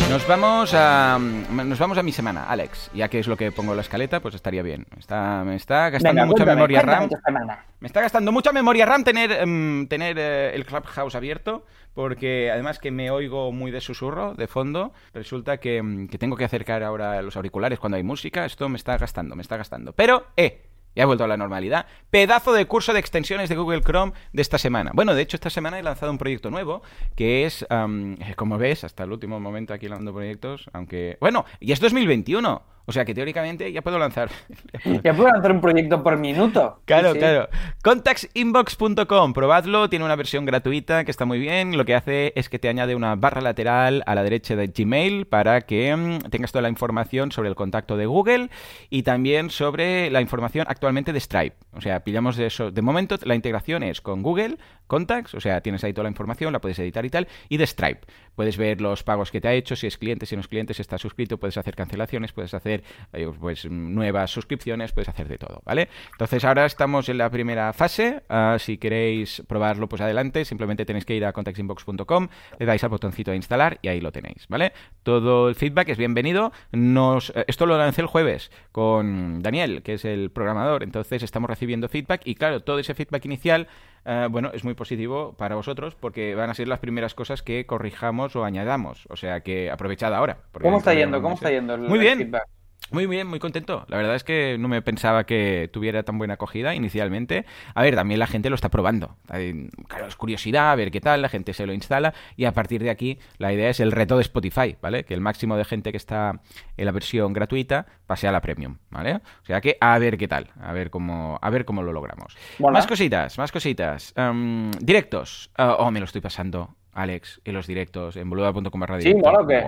[0.09, 2.91] Nos vamos a nos vamos a mi semana, Alex.
[2.95, 4.87] Ya que es lo que pongo en la escaleta, pues estaría bien.
[4.99, 7.59] Está, me está gastando Venga, mucha cuéntame, memoria cuéntame RAM.
[7.81, 12.79] Me está gastando mucha memoria RAM tener, em, tener eh, el Clubhouse abierto, porque además
[12.79, 16.83] que me oigo muy de susurro, de fondo, resulta que, em, que tengo que acercar
[16.83, 19.93] ahora los auriculares cuando hay música, esto me está gastando, me está gastando.
[19.93, 20.63] Pero, eh,
[20.99, 21.87] ya he vuelto a la normalidad.
[22.11, 24.91] Pedazo de curso de extensiones de Google Chrome de esta semana.
[24.93, 26.83] Bueno, de hecho esta semana he lanzado un proyecto nuevo,
[27.15, 31.17] que es, am, como ves, hasta el último momento aquí lanzando proyectos, aunque...
[31.21, 34.31] Bueno, y es 2021, o sea que teóricamente ya puedo lanzar...
[35.05, 36.81] Ya puedo lanzar un proyecto por minuto.
[36.87, 37.49] Claro, Sí, claro.
[37.83, 41.77] Contactsinbox.com, probadlo, tiene una versión gratuita que está muy bien.
[41.77, 45.27] Lo que hace es que te añade una barra lateral a la derecha de Gmail
[45.27, 48.49] para que mm, tengas toda la información sobre el contacto de Google
[48.89, 51.57] y también sobre la información actualmente de Stripe.
[51.73, 52.71] O sea, pillamos de eso.
[52.71, 56.53] De momento la integración es con Google Contacts, o sea, tienes ahí toda la información,
[56.53, 58.01] la puedes editar y tal, y de Stripe.
[58.39, 60.73] Puedes ver los pagos que te ha hecho, si es cliente, si no es cliente,
[60.73, 65.39] si está suscrito, puedes hacer cancelaciones, puedes hacer eh, pues nuevas suscripciones, puedes hacer de
[65.39, 65.89] todo, ¿vale?
[66.13, 68.23] Entonces ahora estamos en la primera fase.
[68.29, 70.45] ah, si queréis probarlo, pues adelante.
[70.45, 72.29] Simplemente tenéis que ir a contactinbox.com,
[72.61, 74.73] le dais al botoncito de instalar y ahí lo tenéis, ¿vale?
[75.03, 76.53] Todo el feedback es bienvenido.
[76.71, 80.85] Nos, eh, esto lo lancé el jueves con Daniel, que es el programador.
[80.85, 83.67] Entonces estamos recibiendo feedback y claro, todo ese feedback inicial,
[84.05, 87.67] eh, bueno, es muy positivo para vosotros porque van a ser las primeras cosas que
[87.67, 89.07] corrijamos o añadamos.
[89.09, 90.39] O sea que aprovechad ahora.
[90.53, 91.21] ¿Cómo está yendo?
[91.23, 92.19] ¿Cómo está yendo el, Muy bien.
[92.19, 92.49] feedback?
[92.91, 93.85] Muy bien, muy contento.
[93.89, 97.45] La verdad es que no me pensaba que tuviera tan buena acogida inicialmente.
[97.75, 99.17] A ver, también la gente lo está probando.
[99.27, 102.83] Claro, es curiosidad, a ver qué tal, la gente se lo instala y a partir
[102.83, 105.05] de aquí la idea es el reto de Spotify, ¿vale?
[105.05, 106.41] Que el máximo de gente que está
[106.79, 109.17] en la versión gratuita pase a la premium, ¿vale?
[109.17, 112.39] O sea que a ver qué tal, a ver cómo, a ver cómo lo logramos.
[112.59, 114.15] Más cositas, más cositas.
[114.17, 115.51] Em, directos.
[115.57, 119.41] Ah, oh, me lo estoy pasando, Alex, en los directos en boluda.com barra Sí, mola,
[119.41, 119.65] ¿o qué?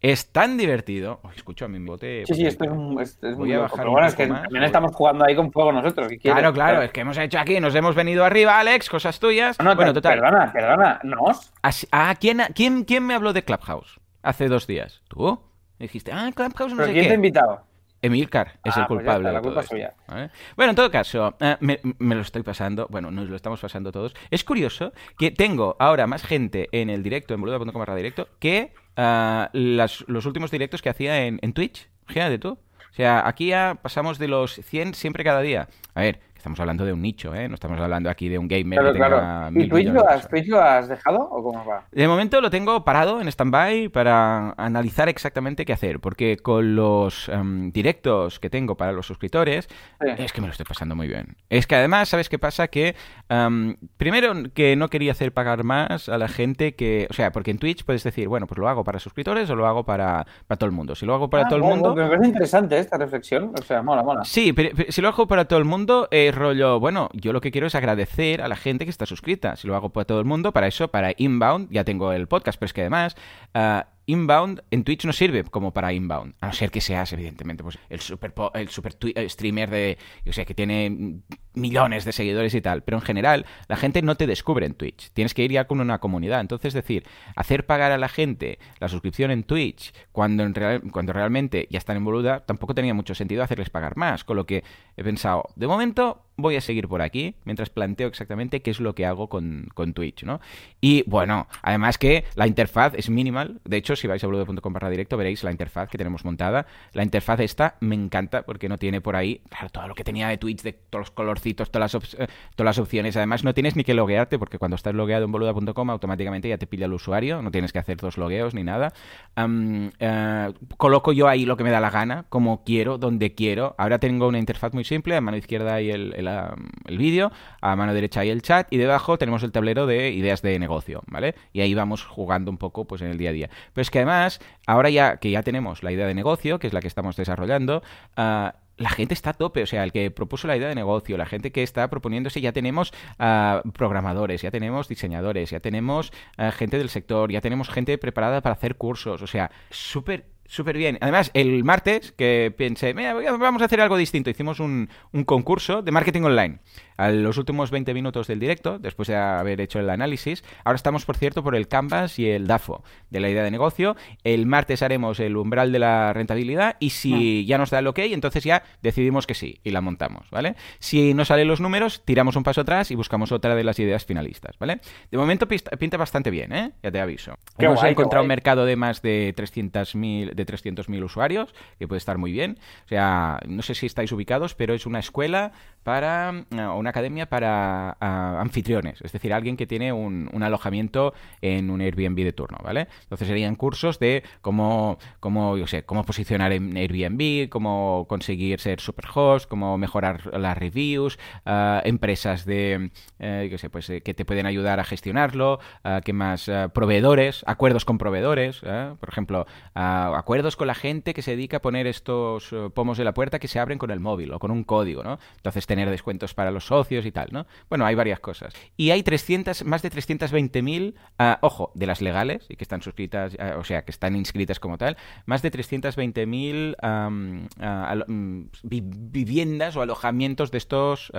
[0.00, 1.20] Es tan divertido.
[1.22, 2.24] Oh, escucho a mi bote.
[2.26, 4.14] Sí, sí, esto es, un- es- es Voy muy a bajar Pero un bueno, es
[4.14, 4.66] que más, también voy.
[4.66, 6.12] estamos jugando ahí con fuego nosotros.
[6.22, 9.58] Claro, claro, es que hemos hecho aquí, nos hemos venido arriba, Alex, cosas tuyas.
[9.58, 10.20] No, no, bueno, total.
[10.20, 11.00] Perdona, perdona.
[11.02, 11.52] ¿Nos?
[11.92, 15.02] Ah, ¿quién, quién, ¿quién me habló de Clubhouse hace dos días?
[15.08, 15.40] ¿Tú?
[15.78, 17.08] Dijiste, ah, Clubhouse no ¿Pero sé quién qué.
[17.08, 17.60] te ha invitado?
[18.02, 20.30] Emilcar es Ah, el pues ya culpable está, la de todo.
[20.56, 23.90] Bueno, en todo caso, eh, me, me lo estoy pasando, bueno, nos lo estamos pasando
[23.92, 24.14] todos.
[24.30, 29.50] Es curioso que tengo ahora más gente en el directo, en boluda.com directo, que ah,
[29.52, 31.88] las- los últimos directos que hacía en, en Twitch.
[32.06, 32.50] Fíjate tú.
[32.90, 35.68] O sea, aquí ya pasamos de los 100 siempre cada día.
[35.94, 37.48] A ver, estamos hablando de un nicho, ¿eh?
[37.48, 39.50] No estamos hablando aquí de un gamer Claro, que tenga claro.
[39.50, 41.82] mil ¿Y Twitch lo, has, Twitch lo has dejado o cómo va?
[41.90, 47.28] de momento lo tengo parado en stand-by para analizar exactamente qué hacer, porque con los
[47.30, 49.68] em, directos que tengo para los suscriptores,
[50.00, 50.06] Sí.
[50.18, 51.36] es que me lo estoy pasando muy bien.
[51.50, 52.68] Es que además, ¿sabes qué pasa?
[52.68, 52.94] Que
[53.28, 57.08] em, primero que no quería hacer pagar más a la gente que...
[57.10, 59.66] O sea, porque en Twitch puedes decir, bueno, pues lo hago para suscriptores o lo
[59.66, 60.94] hago para, para todo el mundo.
[60.94, 61.92] Si lo hago para Ah, todo el mundo...
[61.92, 63.52] Me parece interesante esta reflexión.
[63.58, 64.24] O sea, mola, mola.
[64.24, 67.40] Sí, pero, pero si lo hago para todo el mundo, es rollo, bueno, yo lo
[67.40, 69.56] que quiero es agradecer a la gente que está suscrita.
[69.56, 72.58] Si lo hago para todo el mundo, para eso, para Inbound, ya tengo el podcast,
[72.58, 73.16] pero es que además,
[73.54, 77.64] ah, Inbound en Twitch no sirve como para Inbound, a no ser que seas, evidentemente,
[77.64, 81.22] pues el super, el super eh, streamer de, yo sé, que tiene
[81.54, 85.10] millones de seguidores y tal, pero en general la gente no te descubre en Twitch,
[85.12, 88.88] tienes que ir ya con una comunidad, entonces decir, hacer pagar a la gente la
[88.88, 92.04] suscripción en Twitch cuando, en real- cuando realmente ya están en
[92.46, 94.62] tampoco tenía mucho sentido hacerles pagar más, con lo que
[94.96, 98.94] he pensado, de momento voy a seguir por aquí mientras planteo exactamente qué es lo
[98.94, 100.40] que hago con, con Twitch, ¿no?
[100.80, 103.60] Y bueno, además que la interfaz es minimal.
[103.64, 106.66] De hecho, si vais a boludo.com barra directo veréis la interfaz que tenemos montada.
[106.92, 110.28] La interfaz esta me encanta porque no tiene por ahí, claro, todo lo que tenía
[110.28, 113.16] de Twitch, de todos los colorcitos, todas las, eh, todas las opciones.
[113.16, 116.66] Además, no tienes ni que loguearte porque cuando estás logueado en boluda.com automáticamente ya te
[116.66, 117.42] pilla el usuario.
[117.42, 118.92] No tienes que hacer dos logueos ni nada.
[119.36, 123.74] Eh, coloco yo ahí lo que me da la gana, como quiero, donde quiero.
[123.78, 125.16] Ahora tengo una interfaz muy simple.
[125.16, 129.18] A mano izquierda hay el, el vídeo, a mano derecha hay el chat y debajo
[129.18, 131.34] tenemos el tablero de ideas de negocio, ¿vale?
[131.52, 133.50] Y ahí vamos jugando un poco pues en el día a día.
[133.72, 136.72] Pero es que además, ahora ya que ya tenemos la idea de negocio, que es
[136.72, 137.82] la que estamos desarrollando,
[138.16, 141.16] ah, la gente está a tope, o sea, el que propuso la idea de negocio,
[141.16, 146.52] la gente que está proponiéndose, ya tenemos ah, programadores, ya tenemos diseñadores, ya tenemos ah,
[146.52, 150.96] gente del sector, ya tenemos gente preparada para hacer cursos, o sea, súper Súper bien.
[151.00, 154.30] Además, el martes que pensé, "Mira, vamos a hacer algo distinto.
[154.30, 156.58] Hicimos un, un concurso de marketing online.
[156.96, 161.04] A los últimos 20 minutos del directo, después de haber hecho el análisis, ahora estamos,
[161.04, 163.96] por cierto, por el Canvas y el DAFO de la idea de negocio.
[164.24, 167.98] El martes haremos el umbral de la rentabilidad y si ya nos da el ok,
[168.00, 170.56] entonces ya decidimos que sí y la montamos, ¿vale?
[170.78, 174.04] Si no salen los números, tiramos un paso atrás y buscamos otra de las ideas
[174.04, 174.80] finalistas, ¿vale?
[175.10, 176.72] De momento pinta bastante bien, ¿eh?
[176.82, 177.34] Ya te aviso.
[177.58, 181.98] Qué Hemos guay, encontrado un mercado de más de 300.000 de 300.000 usuarios, que puede
[181.98, 182.58] estar muy bien.
[182.84, 187.26] O sea, no sé si estáis ubicados, pero es una escuela para eh, una academia
[187.28, 192.86] para anfitriones, es decir, alguien que tiene un, alojamiento en un Airbnb de turno, ¿vale?
[193.02, 198.78] Entonces serían cursos de cómo, cómo yo sé, cómo posicionar en Airbnb, cómo conseguir ser
[198.80, 204.24] superhost, cómo mejorar las reviews, ah, empresas de, eh, yo sé, pues eh, que te
[204.24, 206.48] pueden ayudar a gestionarlo, ah, ¿qué más?
[206.48, 208.94] Ah, proveedores, acuerdos con proveedores, ¿eh?
[209.00, 213.12] por ejemplo, acuerdos con la gente que se dedica a poner estos pomos de la
[213.12, 215.18] puerta que se abren con el móvil o con un código, ¿no?
[215.36, 217.46] Entonces tener descuentos para los socios y tal, ¿no?
[217.68, 218.54] Bueno, hay varias cosas.
[218.76, 223.36] Y hay 300, más de 320.000, ah, ojo, de las legales y que están suscritas,
[223.38, 228.42] ah, o sea, que están inscritas como tal, más de 320.000 am, ah, alo- mm,
[228.64, 231.10] vi- viviendas o alojamientos de estos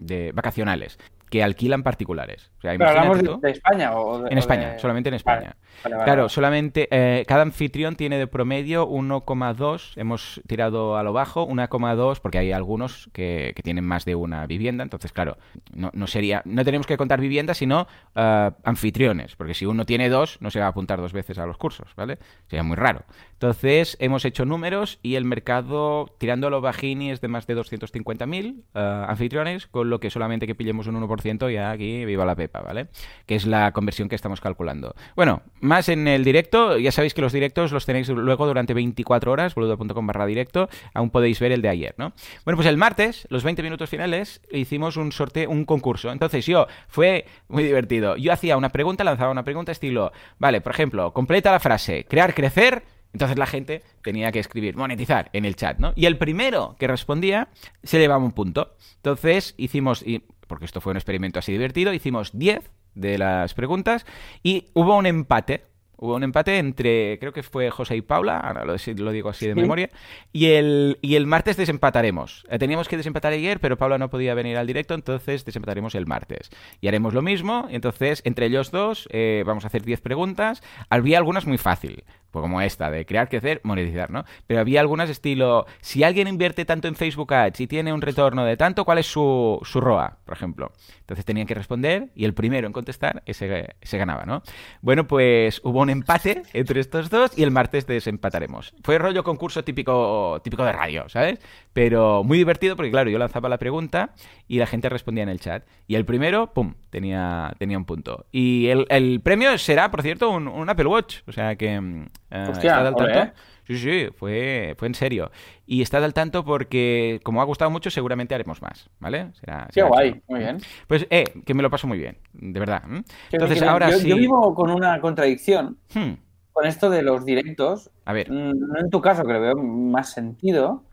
[0.00, 0.98] de vacacionales
[1.30, 2.50] que alquilan particulares.
[2.58, 5.56] O sea, Pero hablamos de, España o de- en o España, de- solamente en España.
[5.82, 11.14] vale, vale, Claro, solamente eh, cada anfitrión tiene de promedio 1,2, hemos tirado a lo
[11.14, 15.36] bajo, 1,2, porque hay algunos que, que tienen más de una vivienda, entonces claro,
[15.74, 20.08] no, no sería, no tenemos que contar viviendas, sino eh, anfitriones, porque si uno tiene
[20.08, 22.18] dos, no se va a apuntar dos veces a los cursos, ¿vale?
[22.46, 23.04] Sería muy raro.
[23.42, 27.56] Entonces, hemos hecho números y el mercado, tirando a lo bajini, es de más de
[27.56, 32.36] 250.000 eh, anfitriones, con lo que solamente que pillemos un 1% ya aquí viva la
[32.36, 32.86] pepa, ¿vale?
[33.26, 34.94] Que es la conversión que estamos calculando.
[35.16, 39.32] Bueno, más en el directo, ya sabéis que los directos los tenéis luego durante 24
[39.32, 42.12] horas, boludo.com barra directo, aún podéis ver el de ayer, ¿no?
[42.44, 46.12] Bueno, pues el martes, los 20 minutos finales, hicimos un sorteo, un concurso.
[46.12, 48.14] Entonces yo, fue muy divertido.
[48.14, 52.34] Yo hacía una pregunta, lanzaba una pregunta estilo, vale, por ejemplo, completa la frase, crear,
[52.34, 55.92] crecer, entonces la gente tenía que escribir monetizar en el chat, ¿no?
[55.96, 57.48] Y el primero que respondía
[57.82, 58.74] se llevaba un punto.
[58.96, 64.06] Entonces hicimos, y, porque esto fue un experimento así divertido, hicimos 10 de las preguntas
[64.42, 65.64] y hubo un empate.
[65.96, 69.46] Hubo un empate entre, creo que fue José y Paula, ahora lo, lo digo así
[69.46, 69.60] de Sí.
[69.60, 69.88] memoria,
[70.32, 72.44] y el, y el martes desempataremos.
[72.50, 76.06] Eh, Teníamos que desempatar ayer, pero Paula no podía venir al directo, entonces desempataremos el
[76.06, 76.50] martes.
[76.80, 80.60] Y haremos lo mismo, entonces entre ellos dos eh, vamos a hacer 10 preguntas.
[80.90, 84.24] Había algunas muy fácil, pues como esta, de crear, crecer, monetizar, ¿no?
[84.46, 88.44] Pero había algunas estilo, si alguien invierte tanto en Facebook Ads y tiene un retorno
[88.44, 90.72] de tanto, ¿cuál es su, su ROA, por ejemplo?
[91.00, 94.42] Entonces tenían que responder y el primero en contestar, ese, se ganaba, ¿no?
[94.80, 98.74] Bueno, pues hubo un empate entre estos dos y el martes desempataremos.
[98.82, 101.38] Fue rollo concurso típico, típico de radio, ¿sabes?
[101.72, 104.12] Pero muy divertido porque, claro, yo lanzaba la pregunta
[104.46, 105.64] y la gente respondía en el chat.
[105.86, 108.26] Y el primero, ¡pum!, tenía, tenía un punto.
[108.30, 111.20] Y el, el premio será, por cierto, un, un Apple Watch.
[111.26, 112.08] O sea que...
[112.30, 113.04] Eh, Hostia, al tanto.
[113.04, 113.32] joder.
[113.64, 115.30] Sí, sí, fue, fue en serio.
[115.66, 119.30] Y estad al tanto porque, como ha gustado mucho, seguramente haremos más, ¿vale?
[119.34, 120.58] Será, Qué será guay, muy bien.
[120.88, 122.82] Pues, eh, que me lo paso muy bien, de verdad.
[123.30, 124.08] Entonces, que ahora yo, sí.
[124.08, 126.14] yo vivo con una contradicción Hmm,
[126.52, 128.30] con esto de los directos, A ver.
[128.30, 130.84] mm, no en tu caso, que le veo más sentido,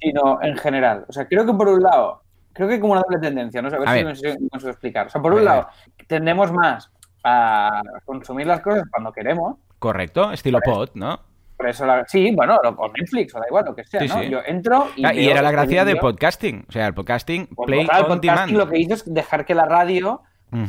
[0.00, 1.04] Sino en general.
[1.08, 2.22] O sea, creo que por un lado,
[2.52, 4.38] creo que hay como una doble tendencia, no sé, a ver A si ver.
[4.40, 5.06] me consigo explicar.
[5.06, 5.68] O sea, por A un ver, lado,
[6.06, 6.90] tendemos más
[7.24, 9.56] a consumir las cosas cuando queremos.
[9.78, 11.20] Correcto, estilo pod, ¿no?
[11.56, 14.20] Por eso, la- sí, bueno, o Netflix, o da igual, lo que sea, Sí, ¿no?
[14.20, 14.30] sí.
[14.30, 15.04] Yo entro y.
[15.04, 16.00] Ah, y era la gracia vídeo.
[16.00, 16.64] podcasting.
[16.68, 18.52] O sea, el podcasting, Pues, play el on podcasting demand.
[18.52, 20.22] lo que hizo es dejar que la radio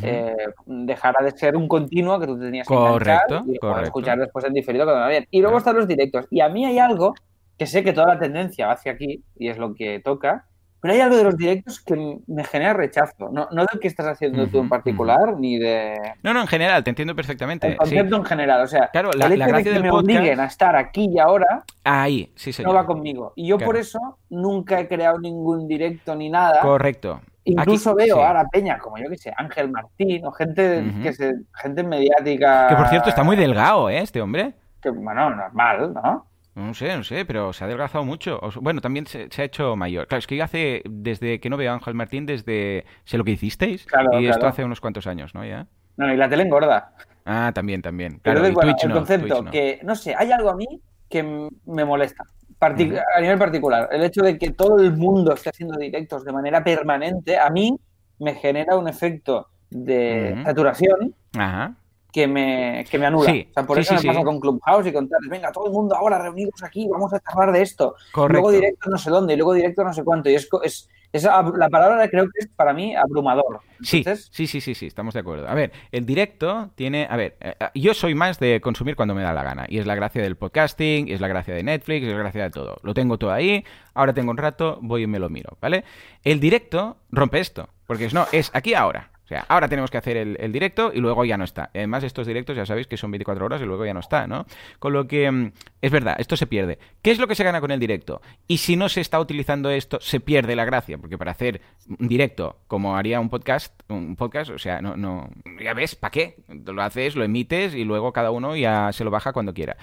[0.04, 0.36] eh,
[0.68, 3.84] dejara de ser un continuo que tú tenías que Correcto, y correcto.
[3.86, 5.26] escuchar después en diferido cuando va bien.
[5.32, 5.58] Y luego Claro.
[5.60, 6.28] están los directos.
[6.30, 7.16] Y a mí hay algo
[7.62, 10.46] que sé que toda la tendencia va hacia aquí y es lo que toca,
[10.80, 13.30] pero hay algo de los directos que me genera rechazo.
[13.32, 16.48] No, no del que estás haciendo tú Ujú, en particular, ni de No, no, en
[16.48, 17.68] general, te entiendo perfectamente.
[17.68, 17.78] el sí.
[17.78, 18.62] concepto en general.
[18.64, 20.46] O sea, Claro, la- el hecho la de gracia que del me podcast- obliguen a
[20.46, 22.72] estar aquí y ahora Ahí, sí, señor.
[22.72, 23.34] no va conmigo.
[23.36, 23.68] Y yo Claro.
[23.74, 24.00] por eso
[24.32, 26.62] nunca he creado ningún directo ni nada.
[26.62, 27.22] Correcto.
[27.44, 28.22] Incluso Aquí- veo sí.
[28.24, 31.04] ahora Peña, como yo que sé, Ángel Martín o gente Ujú.
[31.04, 32.68] que se, gente mediática.
[32.70, 34.00] Que por cierto está muy delgado, ¿eh?
[34.00, 34.54] Este hombre.
[34.82, 36.26] que, bueno, normal, ¿no?
[36.54, 38.40] No sé, no sé, pero se ha adelgazado mucho.
[38.62, 40.08] Bueno, también se, se ha hecho mayor.
[40.08, 43.24] Claro, es que yo hace, desde que no veo a Ángel Martín, desde sé lo
[43.24, 43.86] que hicisteis.
[43.86, 45.46] Claro, y esto hace unos cuantos años, ¿no?
[45.46, 45.68] Ya.
[45.98, 46.94] No, y la tele engorda.
[47.26, 48.20] Ah, también, también.
[48.22, 50.68] Pero Claro, de- y Twitch el concepto, Twitch que, no sé, hay algo a mí
[51.10, 51.24] que
[51.66, 52.24] me molesta.
[52.60, 53.02] Partic-.
[53.16, 56.64] A nivel particular, el hecho de que todo el mundo esté haciendo directos de manera
[56.64, 57.78] permanente, a mí
[58.20, 61.76] me genera un efecto de saturación Ajá.
[62.12, 63.32] Que me, que me anula.
[63.32, 65.30] Sí, o sea, por sí, eso sí, me pasa con Clubhouse y con tales.
[65.30, 67.96] Venga, todo el mundo ahora reunidos aquí, vamos a charlar de esto.
[68.10, 68.34] Y Correcto.
[68.34, 70.30] Luego directo no sé dónde, y luego directo no sé cuánto.
[70.30, 73.62] Y es, es, la palabra creo que es para mí abrumador.
[73.82, 75.48] Sí, Entonces, sí, sí, sí, sí, estamos de acuerdo.
[75.48, 79.24] A ver, el directo tiene, a ver, eh, yo soy más de consumir cuando me
[79.24, 82.12] da la gana y es la gracia del podcasting, es la gracia de Netflix, es
[82.12, 82.78] la gracia de todo.
[82.84, 85.86] Lo tengo todo ahí, ahora tengo un rato, voy y me lo miro, ¿vale?
[86.24, 89.12] El directo rompe esto, porque es no, es aquí ahora.
[89.48, 91.70] Ahora tenemos que hacer el, el directo y luego ya no está.
[91.74, 94.46] Además, estos directos ya sabéis que son 24 horas y luego ya no está, ¿no?
[94.80, 96.80] Con lo que mm, es verdad, esto se pierde.
[97.02, 98.22] ¿Qué es lo que se gana con el directo?
[98.48, 102.08] Y si no se está utilizando esto, se pierde la gracia, porque para hacer un
[102.08, 105.30] directo como haría un podcast, un podcast, o sea, no, no,
[105.62, 106.36] ya ves, ¿para qué?
[106.48, 109.78] Lo haces, lo emites y luego cada uno ya se lo baja cuando quiera.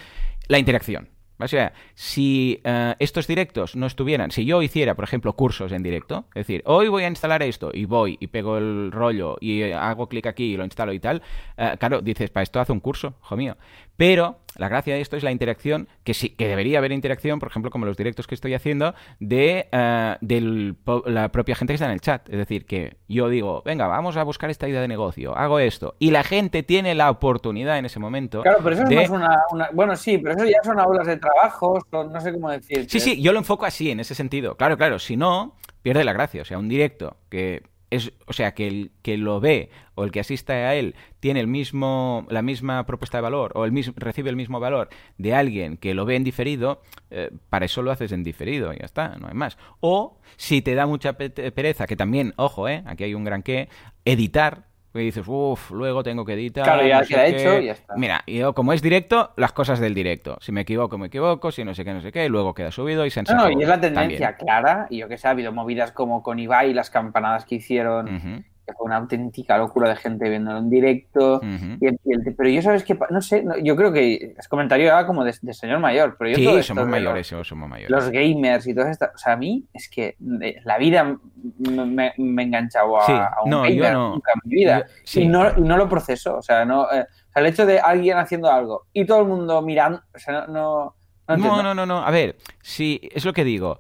[0.49, 1.18] La interacción.
[1.47, 6.27] Sea, si eh, estos directos no estuvieran, si yo hiciera, por ejemplo, cursos en directo,
[6.31, 10.09] es decir, hoy voy a instalar esto y voy y pego el rollo y hago
[10.09, 11.23] clic aquí y lo instalo y tal,
[11.57, 13.57] eh, claro, dices, para esto hace un curso, hijo mío.
[13.97, 17.49] Pero la gracia de esto es la interacción, que sí, que debería haber interacción, por
[17.49, 21.87] ejemplo, como los directos que estoy haciendo, de eh, del la propia gente que está
[21.87, 22.29] en el chat.
[22.29, 25.95] Es decir, que yo digo, venga, vamos a buscar esta idea de negocio, hago esto,
[25.99, 28.43] y la gente tiene la oportunidad en ese momento.
[28.43, 31.07] claro, pero eso es de- más una, una- Bueno, sí, pero eso ya son aulas
[31.07, 32.87] de trabajo, son- no sé cómo decir.
[32.91, 34.57] Sí, sí, yo lo enfoco así, en ese sentido.
[34.57, 36.43] Claro, claro, si no, pierde la gracia.
[36.43, 40.13] O sea, un directo que es, o sea, que el que lo ve o el
[40.13, 43.95] que asista a él tiene el mismo, la misma propuesta de valor o el mismo,
[43.97, 47.91] recibe el mismo valor de alguien que lo ve en diferido, eh, para eso lo
[47.91, 49.59] haces en diferido, y ya está, no hay más.
[49.81, 53.43] O si te da mucha pe- pereza, que también, ojo, eh, aquí hay un gran
[53.43, 53.69] que,
[54.05, 54.68] editar.
[54.95, 56.65] Y dices, uff, luego tengo que editar.
[56.65, 57.31] Claro, ya no sé queda qué".
[57.37, 57.95] hecho y ya está.
[57.97, 60.39] Mira, yo como es directo, las cosas del directo.
[60.41, 62.71] Si me equivoco, me equivoco, si no sé qué, no sé qué, y luego queda
[62.73, 64.47] subido y se No, no, y es la tendencia También.
[64.47, 68.45] clara, y yo que sé, ha habido movidas como con Ibai, las campanadas que hicieron,
[68.69, 71.37] que fue una auténtica locura de gente viéndolo en directo.
[71.39, 71.79] ujú.
[71.81, 74.47] Y el- y el- pero yo sabes que, no sé, no, yo creo que es
[74.49, 77.35] comentario ya como de, de señor mayor, pero yo todo Sí, esto somos mayores, sí,
[77.45, 77.91] somos mayores.
[77.91, 81.17] Los, los gamers y todas estas, o sea, a mí es que eh, la vida
[81.59, 84.11] me, me, enganchado a, Sí, a un no, yo gamer no.
[84.15, 84.81] nunca en mi vida.
[84.87, 85.23] Yo- sí.
[85.23, 87.81] y, no, y no lo proceso, o sea, no, eh, o sea, el hecho de
[87.81, 90.95] alguien haciendo algo y todo el mundo mirando, o sea, no, no,
[91.37, 91.63] no.
[91.63, 91.99] No, no, no.
[91.99, 93.79] A ver, sí, es lo que digo.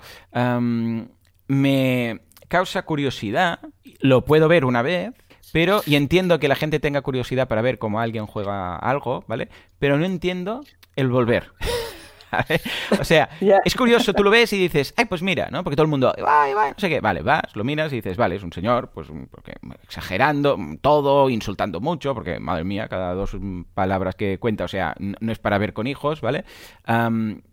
[1.50, 3.60] Me causa curiosidad,
[4.00, 5.12] lo puedo ver una vez,
[5.52, 9.48] pero, y entiendo que la gente tenga curiosidad para ver cómo alguien juega algo, ¿vale?
[9.78, 10.62] Pero no entiendo
[10.96, 11.52] el volver.
[13.00, 13.28] O sea,
[13.64, 15.64] es curioso, tú lo ves y dices, ay, pues mira, ¿no?
[15.64, 18.36] Porque todo el mundo, ay, no sé qué, vale, vas, lo miras y dices, vale,
[18.36, 23.36] es un señor, pues porque, exagerando todo, insultando mucho, porque, madre mía, cada dos
[23.74, 26.44] palabras que cuenta, o sea, no es para ver con hijos, ¿vale?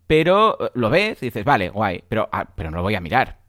[0.06, 3.45] pero lo ves y dices, vale, guay, pero, ah, pero no lo voy a mirar.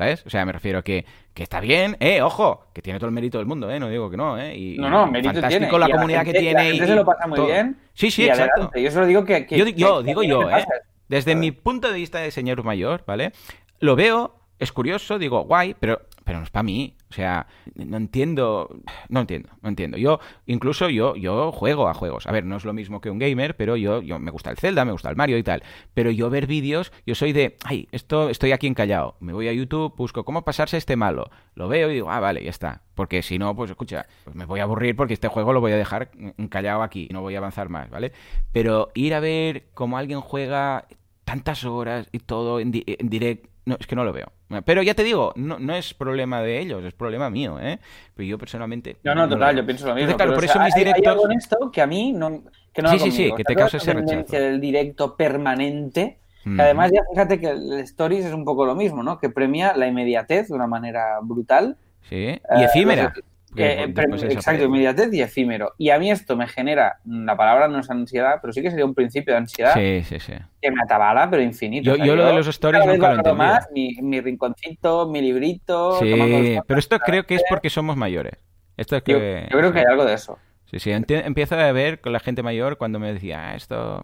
[0.00, 0.24] ¿Sabes?
[0.24, 3.12] O sea, me refiero a que, que está bien, eh, ojo, que tiene todo el
[3.12, 4.56] mérito del mundo, eh, no digo que no, eh.
[4.56, 6.70] Y, no, no, mérito fantástico la comunidad que tiene.
[6.70, 7.76] y, se lo pasa muy bien.
[7.92, 8.70] Sí, sí, exacto.
[8.74, 9.46] Yo solo digo que.
[9.76, 10.64] yo, digo yo, eh.
[11.06, 13.32] Desde mi punto de vista de señor mayor, ¿vale?
[13.78, 16.94] Lo veo, es curioso, digo, guay, pero pero no es para mí.
[17.10, 19.96] O sea, no entiendo, no entiendo, no entiendo.
[19.96, 22.28] Yo, incluso yo, yo juego a juegos.
[22.28, 24.56] A ver, no es lo mismo que un gamer, pero yo, yo me gusta el
[24.56, 25.64] Zelda, me gusta el Mario y tal.
[25.92, 29.16] Pero yo ver vídeos, yo soy de, ay, esto estoy aquí encallado.
[29.18, 31.32] Me voy a YouTube, busco cómo pasarse este malo.
[31.56, 32.82] Lo veo y digo, ah, vale, ya está.
[32.94, 35.72] Porque si no, pues escucha, pues me voy a aburrir porque este juego lo voy
[35.72, 38.12] a dejar encallado aquí no voy a avanzar más, ¿vale?
[38.52, 40.86] Pero ir a ver cómo alguien juega
[41.24, 44.32] tantas horas y todo en, en direct, no, es que no lo veo.
[44.64, 47.78] Pero ya te digo, no, no es problema de ellos, es problema mío, ¿eh?
[48.14, 48.96] Pero yo personalmente...
[49.02, 50.14] No, no, total, yo pienso lo mismo.
[50.16, 51.06] claro, por eso mis directos...
[51.06, 52.42] Hay algo en esto que a mí no...
[52.72, 54.36] Que no sí, sí, sí, que te causa ese rechazo.
[54.36, 56.18] del directo permanente...
[56.42, 59.18] Que además, ya fíjate que el Stories es un poco lo mismo, ¿no?
[59.18, 61.76] Que premia la inmediatez de una manera brutal.
[62.08, 63.12] Sí, y efímera.
[63.14, 63.20] Eh,
[63.56, 63.92] eh,
[64.30, 65.72] exacto, inmediatez y efímero.
[65.76, 68.84] Y a mí esto me genera, la palabra no es ansiedad, pero sí que sería
[68.84, 69.74] un principio de ansiedad.
[69.74, 70.34] Sí, sí, sí.
[70.62, 71.96] Que me atabala, pero infinito.
[71.96, 75.98] Yo, lo de los stories nunca lo más, mi, mi, rinconcito, mi librito.
[75.98, 78.34] Sí, pero esto creo que es porque somos mayores.
[78.76, 79.48] Esto es que...
[79.50, 80.38] yo, creo que hay algo de eso.
[80.70, 84.00] Sí, sí, empiezo a ver con la gente mayor cuando me decía, ah, esto...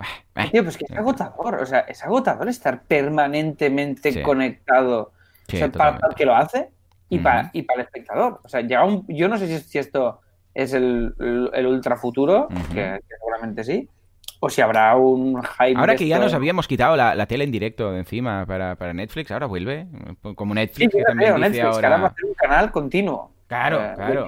[0.51, 5.13] Tío, pues que es agotador, o sea, es agotador estar permanentemente conectado.
[5.47, 6.71] o sea, para el que lo hace,
[7.09, 8.41] y, para, y para el espectador.
[8.45, 10.21] O sea, ya yo no sé si, esto
[10.55, 11.15] es el,
[11.53, 13.89] el, ultra futuro, que, seguramente sí,
[14.41, 15.79] o si habrá un hype.
[15.79, 19.31] Ahora que ya nos habíamos quitado la, tele en directo de encima para, para, Netflix,
[19.31, 19.87] ahora vuelve,
[20.35, 21.97] como Netflix, que también dice Netflix, ahora...
[21.97, 23.33] va a hacer un canal continuo.
[23.47, 24.27] Claro, eh, claro.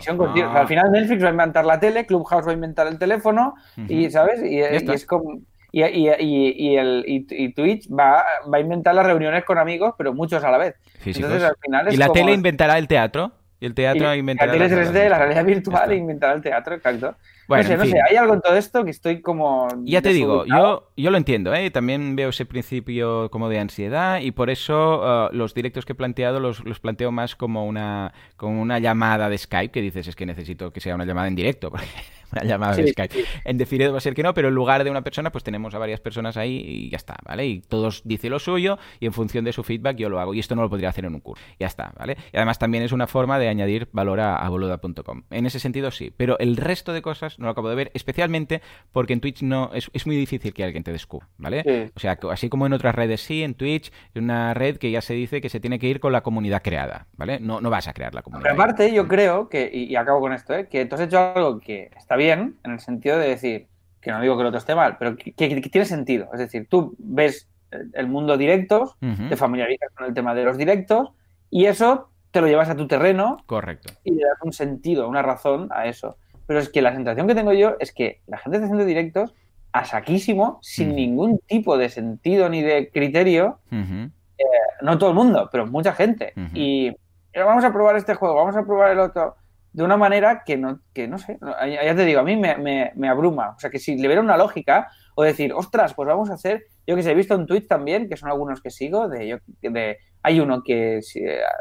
[0.55, 3.57] al final Netflix va a inventar la tele, Clubhouse va a inventar el teléfono,
[3.89, 4.41] y ¿sabes?
[4.45, 5.41] y es como
[5.71, 10.15] y, y, y, el, y, Twitch va, va, a inventar las reuniones con amigos, pero
[10.15, 10.75] muchos a la vez.
[11.05, 13.33] Entonces, al final ¿Y la tele inventará el teatro?
[13.61, 14.55] Y el teatro inventará.
[14.55, 17.17] La tele 3D, la realidad virtual, inventará el teatro, exacto.
[17.49, 19.69] Bueno, no sé, no sé, hay algo en todo esto que estoy como...
[19.85, 21.71] Ya te digo, yo, yo lo entiendo, ¿eh?
[21.71, 25.97] También veo ese principio como de ansiedad y por eso uh, los directos que he
[25.97, 30.15] planteado los, los, planteo más como una, como una llamada de Skype, que dices, es
[30.15, 31.87] que necesito que sea una llamada en directo, porque
[32.33, 33.25] una llamada de Skype.
[33.45, 35.75] En definido va a ser que no, pero en lugar de una persona, pues tenemos
[35.75, 37.47] a varias personas ahí y ya está, ¿vale?
[37.47, 40.35] Y todos dicen lo suyo y en función de su feedback yo lo hago.
[40.35, 41.43] Y esto no lo podría hacer en un curso.
[41.59, 42.17] Ya está, ¿vale?
[42.33, 45.23] Y además también es una forma de añadir valor a, boluda.com.
[45.31, 48.63] En ese sentido sí, pero el resto de cosas no lo acabo de ver, especialmente
[48.93, 51.91] porque en Twitch no es, muy difícil que alguien te descubra, ¿vale?
[51.95, 55.01] O sea, así como en otras redes sí, en Twitch es una red que ya
[55.01, 57.41] se dice que se tiene que ir con la comunidad creada, ¿vale?
[57.41, 58.51] No, no vas a crear la comunidad.
[58.51, 60.69] Pero aparte, yo creo que, y, acabo con esto, ¿eh?
[60.69, 63.67] que tú has hecho algo que está bien, en el sentido de decir,
[64.01, 66.29] que no digo que el otro esté mal, pero que, tiene sentido.
[66.33, 68.97] Es decir, tú ves el mundo directos,
[69.29, 71.11] te familiarizas con el tema de los directos
[71.51, 73.39] y eso te lo llevas a tu terreno.
[73.47, 73.93] Correcto.
[74.05, 76.17] Y le das un sentido, una razón a eso.
[76.47, 79.35] Pero es que la sensación que tengo yo es que la gente está haciendo directos
[79.73, 83.59] a saquísimo, sin ningún tipo de sentido ni de criterio.
[83.71, 84.45] Eh,
[84.83, 86.33] no todo el mundo, pero mucha gente.
[86.55, 86.95] Y
[87.35, 89.37] vamos a probar este juego, vamos a probar el otro
[89.79, 92.57] de una manera que no, que no sé, ya te digo, a mí me,
[92.97, 93.51] me, abruma.
[93.57, 96.65] O sea, que si le viera una lógica o decir, ostras, pues vamos a hacer,
[96.85, 99.37] yo que sé, he visto un tweet también, que son algunos que sigo, de, yo,
[99.63, 100.99] de hay uno que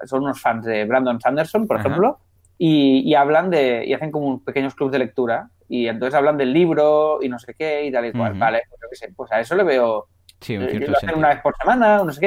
[0.05, 2.18] son unos fans de Brandon Sanderson, por ejemplo,
[2.57, 7.20] y, hablan de, y hacen como pequeños clubs de lectura, y entonces hablan del libro
[7.22, 9.63] y no sé qué y tal y cual, vale, pues, sé, pues a eso le
[9.63, 10.07] veo,
[10.41, 12.20] sí, un eh, una vez por semana, no sé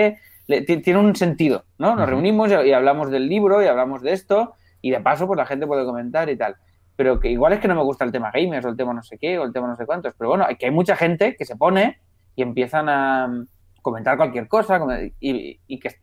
[0.46, 1.96] qué, tiene un sentido, ¿no?
[1.96, 5.46] Nos reunimos y hablamos del libro y hablamos de esto, y de paso, pues la
[5.46, 6.56] gente puede comentar y tal.
[6.96, 9.02] Pero que igual es que no me gusta el tema gamers o el tema no
[9.02, 10.14] sé qué o el tema no sé cuántos.
[10.18, 11.98] Pero bueno, que hay mucha gente que se pone
[12.36, 13.46] y empiezan a mm,
[13.82, 14.80] comentar cualquier cosa
[15.20, 15.96] y, que,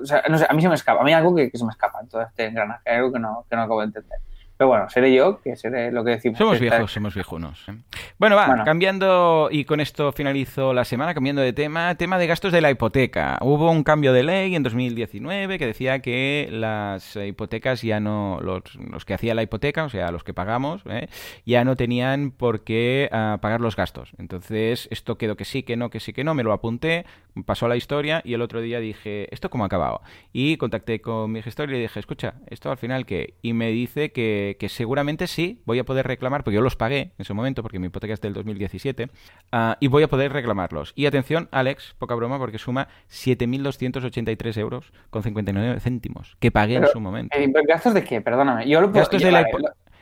[0.00, 1.64] o sea, no sé, a mí se me escapa, a mí hay algo que, se
[1.64, 4.18] me escapa en todo este engranaje, algo que no, que no acabo de entender.
[4.56, 6.38] Pero bueno, seré yo, que seré lo que decimos.
[6.38, 7.68] Somos viejos, somos viejunos.
[7.68, 7.72] ¿eh?
[8.18, 12.52] Bueno, va, cambiando, y con esto finalizo la semana, cambiando de tema, tema de gastos
[12.52, 13.38] de la hipoteca.
[13.40, 19.04] Hubo un cambio de ley en 2019 que decía que las hipotecas ya no, los,
[19.04, 21.08] que hacía la hipoteca, o sea, los que pagamos, ¿eh?
[21.44, 24.12] ya no tenían por qué ah, pagar los gastos.
[24.18, 27.06] Entonces, esto quedó que sí, que no, que sí, que no, me lo apunté,
[27.44, 30.00] pasó la historia y el otro día dije, ¿esto cómo ha acabado?
[30.32, 33.34] Y contacté con mi gestor y le dije, escucha, ¿esto al final qué?
[33.42, 37.00] Y me dice que, que seguramente sí voy a poder reclamar, porque yo los pagué
[37.00, 39.08] en ese momento, porque mi hipoteca hipotecas del 2017
[39.52, 40.92] ah, y voy a poder reclamarlos.
[40.94, 46.86] Y atención, Alex, poca broma, porque suma 7.283 euros con 59 céntimos que pagué en
[46.86, 47.36] su momento.
[47.36, 48.20] Eh, ¿Gastos de qué?
[48.20, 48.68] Perdóname.
[48.68, 49.44] Yo lo puedo, Gastos de la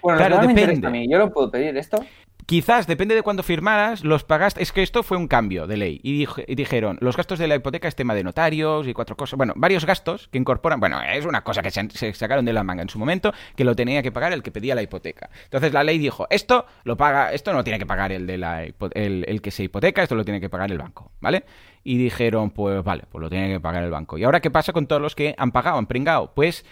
[0.02, 0.86] bueno, claro, depende.
[0.86, 1.08] A mí.
[1.08, 2.04] ¿Yo lo puedo pedir esto?
[2.46, 4.62] Quizás, depende de cuándo firmaras, los pagaste.
[4.62, 6.00] Es que esto fue un cambio de ley.
[6.02, 9.36] Y, dijeron, los gastos de la hipoteca es tema de notarios y cuatro cosas.
[9.36, 10.80] Bueno, varios gastos que incorporan.
[10.80, 13.76] Bueno, es una cosa que se, sacaron de la manga en su momento, que lo
[13.76, 15.30] tenía que pagar el que pedía la hipoteca.
[15.44, 18.38] Entonces la ley dijo, esto lo paga, esto no lo tiene que pagar el de
[18.38, 21.44] la el, el que se hipoteca, esto lo tiene que pagar el banco, ¿vale?
[21.84, 24.16] y dijeron, pues vale, pues lo tiene que pagar el banco.
[24.18, 26.32] ¿Y ahora qué pasa con todos los que han pagado, han pringado?
[26.34, 26.64] Pues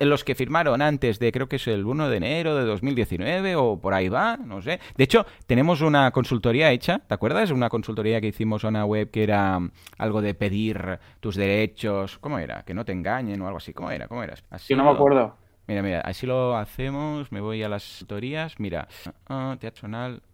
[0.00, 3.78] los que firmaron antes de, creo que es el 1 de enero de 2019 o
[3.80, 4.80] por ahí va, no sé.
[4.96, 7.50] De hecho, tenemos una consultoría hecha, ¿te acuerdas?
[7.50, 9.58] Una consultoría que hicimos a una web que era
[9.98, 12.62] algo de pedir tus derechos, ¿cómo era?
[12.64, 14.08] Que no te engañen o algo así, ¿cómo era?
[14.08, 14.34] ¿Cómo era?
[14.50, 15.36] Así Yo no me acuerdo.
[15.66, 18.88] Mira, mira, así lo hacemos, me voy a las consultorías, mira,
[19.30, 19.56] uh,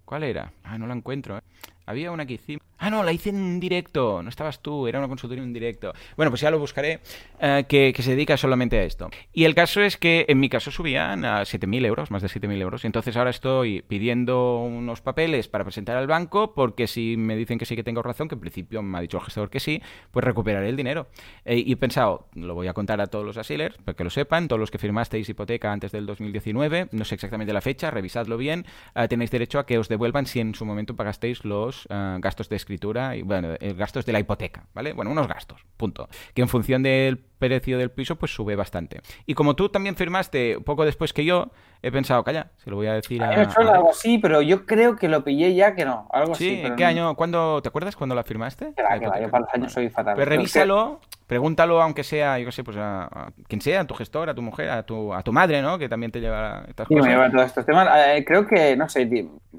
[0.05, 0.53] ¿cuál era?
[0.65, 1.43] Ah, no la encuentro, ¿eh?
[1.85, 2.68] Había una que hicimos.
[2.81, 4.23] Ah, no, la hice en directo.
[4.23, 5.93] No estabas tú, era una consultoría en directo.
[6.17, 7.01] Bueno, pues ya lo buscaré,
[7.41, 9.11] eh, que, se dedica solamente a esto.
[9.33, 12.61] Y el caso es que en mi caso subían a 7.000 euros, más de 7.000
[12.61, 12.85] euros.
[12.85, 17.67] Entonces ahora estoy pidiendo unos papeles para presentar al banco, porque si me dicen que
[17.67, 20.25] sí que tengo razón, que en principio me ha dicho el gestor que sí, pues
[20.25, 21.09] recuperaré el dinero.
[21.45, 24.11] Eh, y he pensado, lo voy a contar a todos los asilers, para que lo
[24.11, 28.37] sepan, todos los que firmasteis hipoteca antes del 2019, no sé exactamente la fecha, revisadlo
[28.37, 32.49] bien, eh, tenéis derecho a que os devuelvan si en su momento pagasteis los gastos
[32.49, 34.93] de escritura y, bueno, gastos de la hipoteca, ¿vale?
[34.93, 36.09] Bueno, unos gastos, punto.
[36.35, 39.01] Que en función del precio del piso, pues sube bastante.
[39.25, 41.51] Y como tú también firmaste poco después que yo,
[41.83, 43.33] he pensado, calla, se lo voy a decir a...
[43.33, 46.67] He algo así, pero yo creo que lo pillé ya que no, algo sí, así.
[46.67, 48.75] ¿en qué año, cuándo, te acuerdas cuando la firmaste?
[48.75, 50.15] Que va, que va, yo para los años soy fatal.
[50.17, 54.29] Pero revísalo, pregúntalo, aunque sea, yo qué sé, pues a, quien sea, a tu gestor,
[54.29, 55.79] a tu mujer, a tu, a tu madre, ¿no?
[55.79, 57.05] Que también te lleva estas cosas.
[57.05, 57.89] me lleva todos estos temas.
[58.09, 59.09] Eh, creo que, no sé,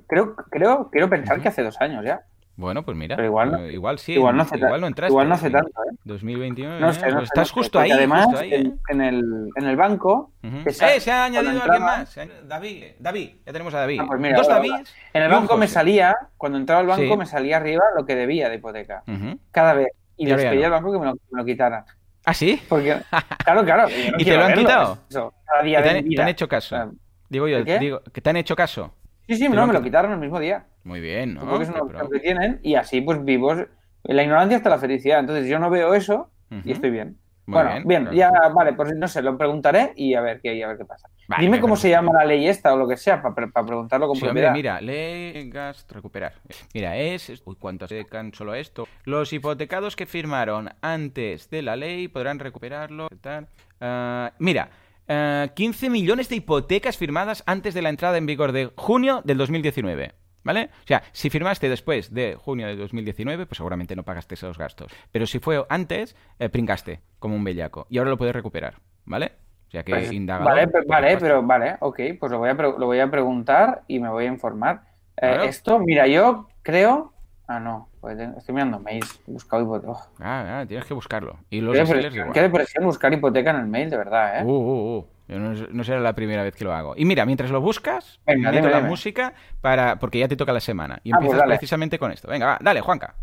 [0.07, 2.21] creo, creo, quiero pensar que hace dos años ya.
[2.59, 5.13] Bueno, pues mira, igual, eh, igual sí, igual no, hace igual no entraste.
[5.13, 5.95] Igual no hace tanto, ¿eh?
[6.03, 7.09] 2021, no sé, ¿eh?
[7.09, 7.89] no pues estás justo ahí.
[7.89, 10.33] Además, justo ahí, en, en, el, en el banco.
[10.43, 10.67] Uh -huh.
[10.67, 10.99] ¡Eh!
[10.99, 12.19] Se ha añadido alguien más.
[12.45, 14.01] David, David, ya tenemos a David.
[14.01, 14.73] Ah, pues mira, Dos David.
[15.13, 17.17] En el banco me salía, cuando entraba al banco, sí.
[17.17, 19.03] me salía arriba lo que debía de hipoteca.
[19.07, 19.39] Uh -huh.
[19.51, 19.87] Cada vez.
[20.17, 21.85] Y les pedía al banco que me lo, me lo quitaran.
[22.25, 22.61] ¿Ah, sí?
[22.67, 22.99] Porque,
[23.45, 23.83] claro, claro.
[23.83, 24.97] No ¿Y te lo han verlo, quitado?
[25.09, 26.15] Eso, cada día ¿Te, han, vida.
[26.17, 26.91] ¿Te han hecho caso?
[27.29, 28.93] Digo yo, digo, que te han hecho caso.
[29.29, 30.65] Sí, sí, no, me lo quitaron el mismo día.
[30.83, 31.41] Muy bien, ¿no?
[31.47, 33.59] Porque es una opción que tienen y así pues vivos.
[34.03, 35.19] En la ignorancia está la felicidad.
[35.19, 36.71] Entonces yo no veo eso y uh -huh.
[36.71, 37.17] estoy bien.
[37.45, 38.17] Muy bueno, bien, bien, claro.
[38.17, 41.09] ya, vale, pues no sé, lo preguntaré y a ver qué, a ver qué pasa.
[41.27, 44.07] Vale, Dime me cómo se llama la ley esta o lo que sea para preguntarlo
[44.07, 44.53] con Sí, hombre, propiedad.
[44.53, 46.33] mira, ley gas recuperar.
[46.75, 47.41] Mira, es.
[47.45, 48.87] Uy, ¿cuántos dedican solo a esto?
[49.03, 53.07] Los hipotecados que firmaron antes de la ley podrán recuperarlo.
[53.21, 53.47] Tal.
[53.81, 54.69] Ah, mira,
[55.09, 59.37] ah, 15 millones de hipotecas firmadas antes de la entrada en vigor de junio del
[59.37, 60.13] 2019.
[60.41, 60.69] ¿Vale?
[60.85, 64.89] O sea, si firmaste después de junio de 2019, pues seguramente no pagaste esos gastos.
[65.11, 67.85] Pero si fue antes, eh, pringaste como un bellaco.
[67.89, 68.75] Y ahora lo puedes recuperar.
[69.05, 69.33] ¿Vale?
[69.67, 70.45] O sea que Pues, indaga.
[70.45, 73.99] vale, pero, vale, pero vale, ok, pues lo voy a, lo voy a preguntar y
[73.99, 74.83] me voy a informar.
[75.17, 75.43] Eh, Claro.
[75.43, 77.13] esto, mira, yo creo.
[77.45, 79.91] Ah, no, pues tengo- estoy mirando mails, buscado hipoteca.
[79.91, 81.37] Oh, Ah, ah, tienes que buscarlo.
[81.49, 82.33] Y los qué, depresión, igual.
[82.33, 84.43] qué depresión buscar hipoteca en el mail, de verdad, ¿eh?
[84.43, 85.07] Uh, uh, uh.
[85.27, 86.95] Yo no, no será la primera vez que lo hago.
[86.97, 88.89] Y mira, mientras lo buscas, Venga, meto dime, la dime.
[88.89, 90.99] música para porque ya te toca la semana.
[91.03, 92.27] Y Ah, pues empiezas precisamente con esto.
[92.27, 93.13] Venga, va, dale, Juanca.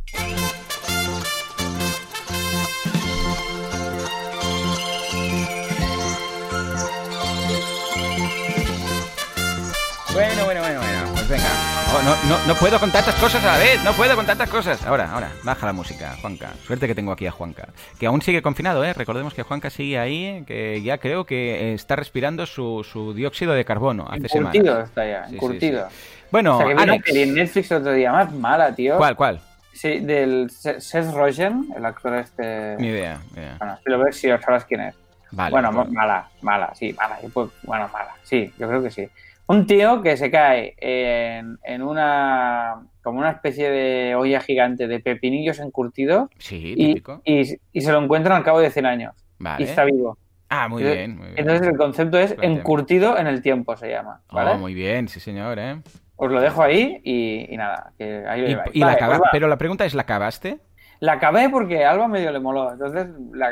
[12.07, 13.83] No, no, no puedo con tantas cosas a la vez.
[13.85, 14.85] No puedo con tantas cosas.
[14.87, 15.31] Ahora, ahora.
[15.43, 16.51] Baja la música, Juanca.
[16.65, 17.69] Suerte que tengo aquí a Juanca.
[17.99, 18.93] Que aún sigue confinado, ¿eh?
[18.93, 20.45] Recordemos que Juanca sigue ahí.
[20.47, 24.89] Que ya creo que está respirando su, su dióxido de carbono hace Encurtido semanas.
[24.89, 25.89] está ya, Sí, sí, encurtido.
[26.31, 27.05] Bueno, o sea, que Alex.
[27.05, 28.97] peli en Netflix el otro día más mala, tío.
[28.99, 29.41] ¿Cuál, cuál?
[29.73, 32.77] Sí, del Se- Seth Rogen, el actor este.
[32.79, 33.21] Ni idea.
[33.35, 33.57] idea.
[33.59, 34.95] Bueno, si lo ves, sí, sabrás quién es.
[35.33, 35.51] Vale.
[35.51, 37.19] bueno, pues- mala, mala, sí, mala.
[37.65, 39.09] bueno, mala, sí, yo creo que sí.
[39.49, 42.75] Un tío que se cae en, en una.
[43.03, 48.03] como una especie de olla gigante de pepinillos encurtidos Sí, y, y, y se lo
[48.03, 49.15] encuentran al cabo de 100 años.
[49.39, 49.65] Vale.
[49.65, 50.19] Y está vivo.
[50.49, 51.39] Ah, muy Entonces- bien, muy bien.
[51.39, 52.57] Entonces el concepto es Planteame.
[52.61, 54.21] encurtido en el tiempo, se llama.
[54.33, 54.51] ¿vale?
[54.53, 55.81] Oh, muy bien, sí, señor, ¿eh?
[56.17, 59.21] Os lo dejo ahí y, y nada, que ahí lo Y, la Vale, pues.
[59.33, 60.59] Pero la pregunta es, ¿la acabaste?
[61.01, 62.73] La acabé porque a Alba medio le moló.
[62.73, 63.51] Entonces, la-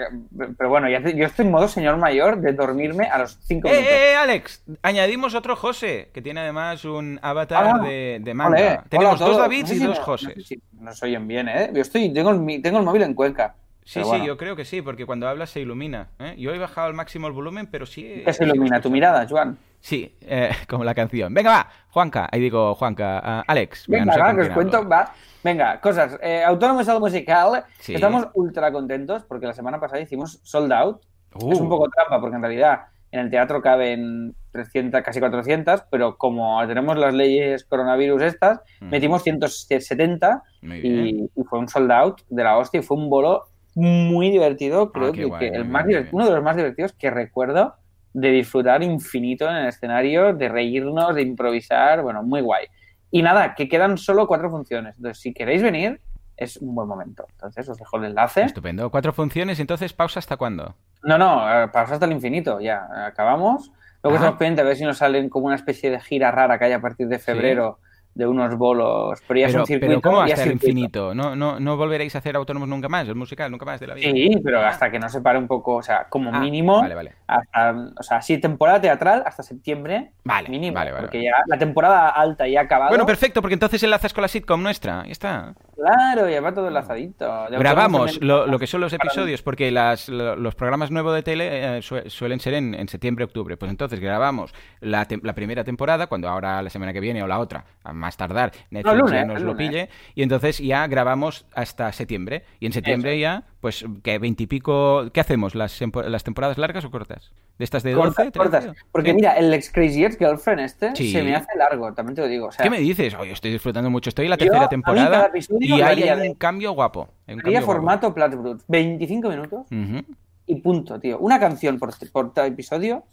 [0.57, 3.69] pero bueno, ya te- yo estoy en modo señor mayor de dormirme a los 5
[3.69, 3.91] ¡Eh, minutos.
[3.93, 4.65] eh, eh, Alex!
[4.83, 8.85] Añadimos otro José, que tiene además un avatar Ah, de, de manga.
[8.89, 9.39] Tenemos hola dos.
[9.39, 10.37] Davids No sé y dos no- Josés.
[10.37, 11.71] No sé si nos oyen bien, ¿eh?
[11.75, 13.55] Yo estoy, tengo el, tengo el móvil en Cuenca.
[13.85, 14.25] Sí, Pero sí, bueno.
[14.25, 16.09] yo creo que sí, porque cuando hablas se ilumina.
[16.19, 16.35] ¿eh?
[16.39, 18.23] Yo he bajado al máximo el volumen, pero sí...
[18.25, 18.81] ¿Qué se ilumina?
[18.81, 19.59] ¿Tu mirada, Joan?
[19.81, 21.35] Sí, eh, como la canción.
[21.35, 23.85] Venga, va, Juanca, ahí digo Juanca, uh, Alex.
[23.87, 25.13] Venga, va, que os cuento, va.
[25.43, 26.19] Venga, cosas.
[26.23, 27.65] Eh, Autónomo es algo musical.
[27.79, 27.95] Sí.
[27.95, 31.03] Estamos ultra contentos porque la semana pasada hicimos sold out.
[31.35, 35.83] Uh, Es un poco trampa porque en realidad en el teatro caben 300, casi 400,
[35.91, 41.07] pero como tenemos las leyes coronavirus estas, mm, metimos 170 Muy bien.
[41.07, 43.45] y, y fue un sold out de la hostia y fue un bolo
[43.75, 44.93] muy divertido.
[44.93, 47.11] Creo Ah, qué que, guay, que muy el más uno de los más divertidos que
[47.11, 47.75] recuerdo
[48.13, 52.67] de disfrutar infinito en el escenario, de reírnos, de improvisar, bueno, muy guay.
[53.11, 54.97] Y nada, que quedan solo cuatro funciones.
[54.97, 56.01] Entonces, si queréis venir,
[56.37, 57.27] es un buen momento.
[57.33, 58.43] Entonces, os dejo el enlace.
[58.43, 58.91] Estupendo.
[58.91, 60.75] Cuatro funciones, entonces pausa hasta cuándo?
[61.03, 63.71] No, no, eh, pausa hasta el infinito, ya, acabamos.
[64.03, 64.21] Luego Ah.
[64.21, 66.73] estamos pendientes a ver si nos salen como una especie de gira rara que hay
[66.73, 67.79] a partir de febrero
[68.15, 69.87] de unos bolos, pero ya es un circuito.
[69.89, 71.15] pero ¿cómo hasta el infinito?
[71.15, 73.09] ¿No, no, ¿No volveréis a hacer autónomos nunca más?
[73.09, 74.11] El musical, nunca más de la vida.
[74.11, 76.95] Sí, pero hasta que no se pare un poco, o sea, como Ah, mínimo, Vale,
[76.95, 77.13] vale.
[77.27, 81.59] hasta, o sea, sí, temporada teatral hasta septiembre, Vale, mínimo, vale, vale, porque ya la
[81.59, 82.91] temporada alta ya ha acabado.
[82.91, 85.05] Bueno, perfecto, porque entonces enlazas con la sitcom nuestra.
[85.07, 85.55] Ya está.
[85.77, 87.47] Claro, ya va todo enlazadito.
[87.59, 91.79] Grabamos lo, lo que son los episodios, porque las, lo- los programas nuevos de tele
[91.79, 93.57] eh, sue- suelen ser en, en septiembre, octubre.
[93.57, 97.27] Pues entonces grabamos la, tem- la primera temporada, cuando ahora la semana que viene o
[97.27, 99.69] la otra, a más tardar, Netflix lunes, ya nos lo lunes.
[99.69, 102.45] pille, y entonces ya grabamos hasta septiembre.
[102.61, 105.07] Y en septiembre ya, pues, que veintipico...
[105.11, 105.55] ¿Qué hacemos?
[105.55, 107.33] ¿Las, ¿Las temporadas largas o cortas?
[107.57, 108.03] ¿De estas de 12?
[108.15, 108.39] Cortas, 13?
[108.39, 108.85] cortas.
[108.93, 109.17] Porque ¿Sí?
[109.17, 111.11] mira, el ex Crazy Ex Girlfriend este Sí.
[111.11, 112.49] se me hace largo, también te lo digo.
[112.49, 113.15] O sea, ¿Qué me dices?
[113.15, 114.11] Oye, estoy disfrutando mucho.
[114.11, 117.09] Estoy en la Yo, tercera temporada y hay un de- cambio guapo.
[117.27, 117.65] un guapo.
[117.65, 120.05] formato Bruts, 25 minutos Ujú,
[120.47, 121.19] y punto, tío.
[121.19, 123.05] Una canción por, por cada episodio,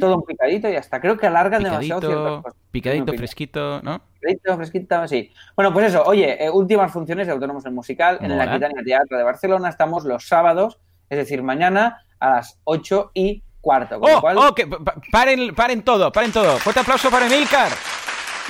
[0.00, 1.00] todo un picadito y hasta.
[1.00, 2.58] Creo que alargan demasiado ciertas Picadito, cosas.
[2.70, 4.00] picadito, fresquito, ¿no?
[4.20, 5.32] Fresquito, fresquito, sí.
[5.54, 9.16] Bueno, pues eso, oye, eh, últimas funciones de Autónomos en Musical en la Aquitania Teatro
[9.16, 9.68] de Barcelona.
[9.68, 10.78] Estamos los sábados,
[11.08, 14.00] es decir, mañana a las 8 y cuarto.
[14.00, 14.20] Con lo ¡Oh!
[14.20, 14.54] cual, ¡Oh!
[14.54, 16.56] Que, pa- paren, paren todo, paren todo.
[16.58, 17.70] Fuerte aplauso para Emilcar.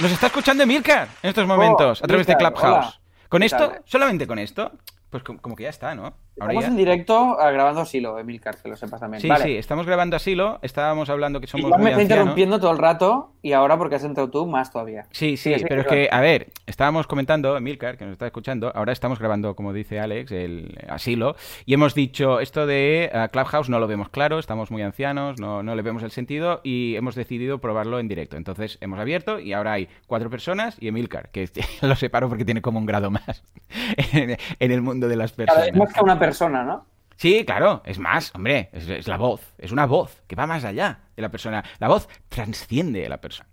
[0.00, 2.62] Nos está escuchando Emilcar en estos momentos, a través de Oh, Clubhouse.
[2.64, 2.94] hola.
[3.28, 3.72] ¿Con ¿Qué esto?
[3.84, 4.72] ¿Solamente con esto?
[5.10, 6.14] Pues com- como que ya está, ¿no?
[6.40, 6.68] Ahora estamos ya.
[6.70, 9.20] en directo ah, grabando Silo, Emilcar, que lo sepas también.
[9.20, 9.44] Sí, vale.
[9.44, 10.58] sí, estamos grabando asilo.
[10.62, 13.94] Estábamos hablando que Y somos muy me está interrumpiendo todo el rato y ahora porque
[13.96, 15.06] has entrado tú más todavía.
[15.10, 18.70] Sí, sí, Sí, pero es que, a ver, estábamos comentando, Emilcar, que nos está escuchando,
[18.74, 23.68] ahora estamos grabando, como dice Alex, el asilo, y hemos dicho esto de eh, Clubhouse
[23.68, 27.14] no lo vemos claro, estamos muy ancianos, no, no le vemos el sentido, y hemos
[27.14, 28.36] decidido probarlo en directo.
[28.36, 31.48] Entonces hemos abierto y ahora hay cuatro personas y Emilcar, que
[31.82, 33.42] lo separo porque tiene como un grado más
[34.12, 35.68] en, en el mundo de las Claro, personas.
[35.68, 36.29] es más que una persona,
[36.64, 36.86] ¿no?
[37.16, 40.64] Sí, claro, es más, hombre, es, es la voz, es una voz que va más
[40.64, 41.64] allá de la persona.
[41.78, 43.48] La voz transciende a la persona.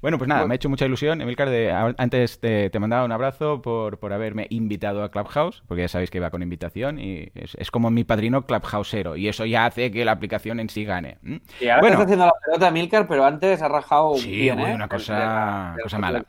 [0.00, 0.48] Bueno, pues nada, Bueno.
[0.48, 4.12] me ha hecho mucha ilusión, Emilcar, de, antes te, te mandaba un abrazo por, por
[4.12, 7.90] haberme invitado a Clubhouse, porque ya sabéis que iba con invitación y es, es como
[7.90, 11.18] mi padrino Clubhouseero, y eso ya hace que la aplicación en sí gane.
[11.24, 11.40] ¿m?
[11.60, 11.96] Y ahora Bueno.
[11.96, 14.74] te está haciendo la pelota Milcar, pero antes ha rajado Sí, bien, ¿eh?
[14.74, 16.24] una cosa- De de mala.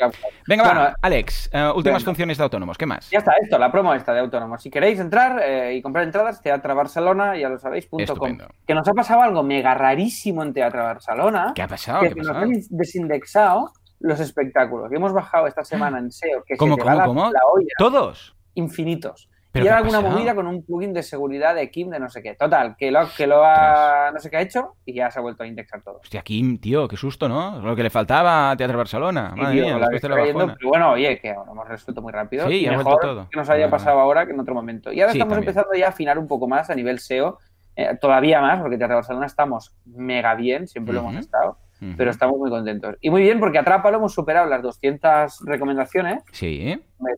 [0.47, 3.09] Venga, va, Bueno, Alex, eh, últimas funciones de autónomos, ¿qué más?
[3.09, 4.61] Ya está, esto, la promo esta de Autónomos.
[4.61, 8.38] Si queréis entrar eh, y comprar entradas, Teatro Barcelona, ya lo sabéis, punto com.
[8.65, 11.51] Que nos ha pasado algo mega rarísimo en Teatro Barcelona.
[11.55, 12.01] ¿Qué ha pasado?
[12.01, 14.89] que ¿Qué nos han desindexado los espectáculos.
[14.89, 17.32] Que hemos bajado esta semana en SEO, que ¿Cómo, se te cómo, va la- cómo?
[17.32, 17.74] la olla.
[17.80, 18.36] ¿Todos?
[18.55, 19.30] infinitos.
[19.51, 22.22] ¿Pero y ha alguna movida con un plugin de seguridad de Kim de no sé
[22.22, 22.36] qué.
[22.36, 25.22] Total, que lo, que lo ha, no sé qué ha hecho y ya se ha
[25.22, 25.99] vuelto a indexar todo.
[26.03, 27.59] Hostia, Kim, tío, qué susto, ¿no?
[27.61, 29.34] Lo que le faltaba a Teatro Barcelona.
[29.36, 30.55] Y, Madre tío, mía, la de la está yendo, bajona.
[30.59, 32.47] pero bueno, oye, que lo hemos resuelto muy rápido.
[32.47, 33.30] Sí, y mejor todo.
[33.32, 34.91] que nos haya pasado ahora que en otro momento.
[34.91, 35.49] Y ahora Sí, estamos también.
[35.49, 37.39] empezando ya a afinar un poco más a nivel SEO.
[37.78, 41.58] Eh, todavía más, porque Teatro Barcelona estamos mega bien, siempre lo hemos estado,
[41.96, 42.96] pero estamos muy contentos.
[43.02, 46.76] Y muy bien, porque Atrápalo hemos superado las 200 recomendaciones Sí,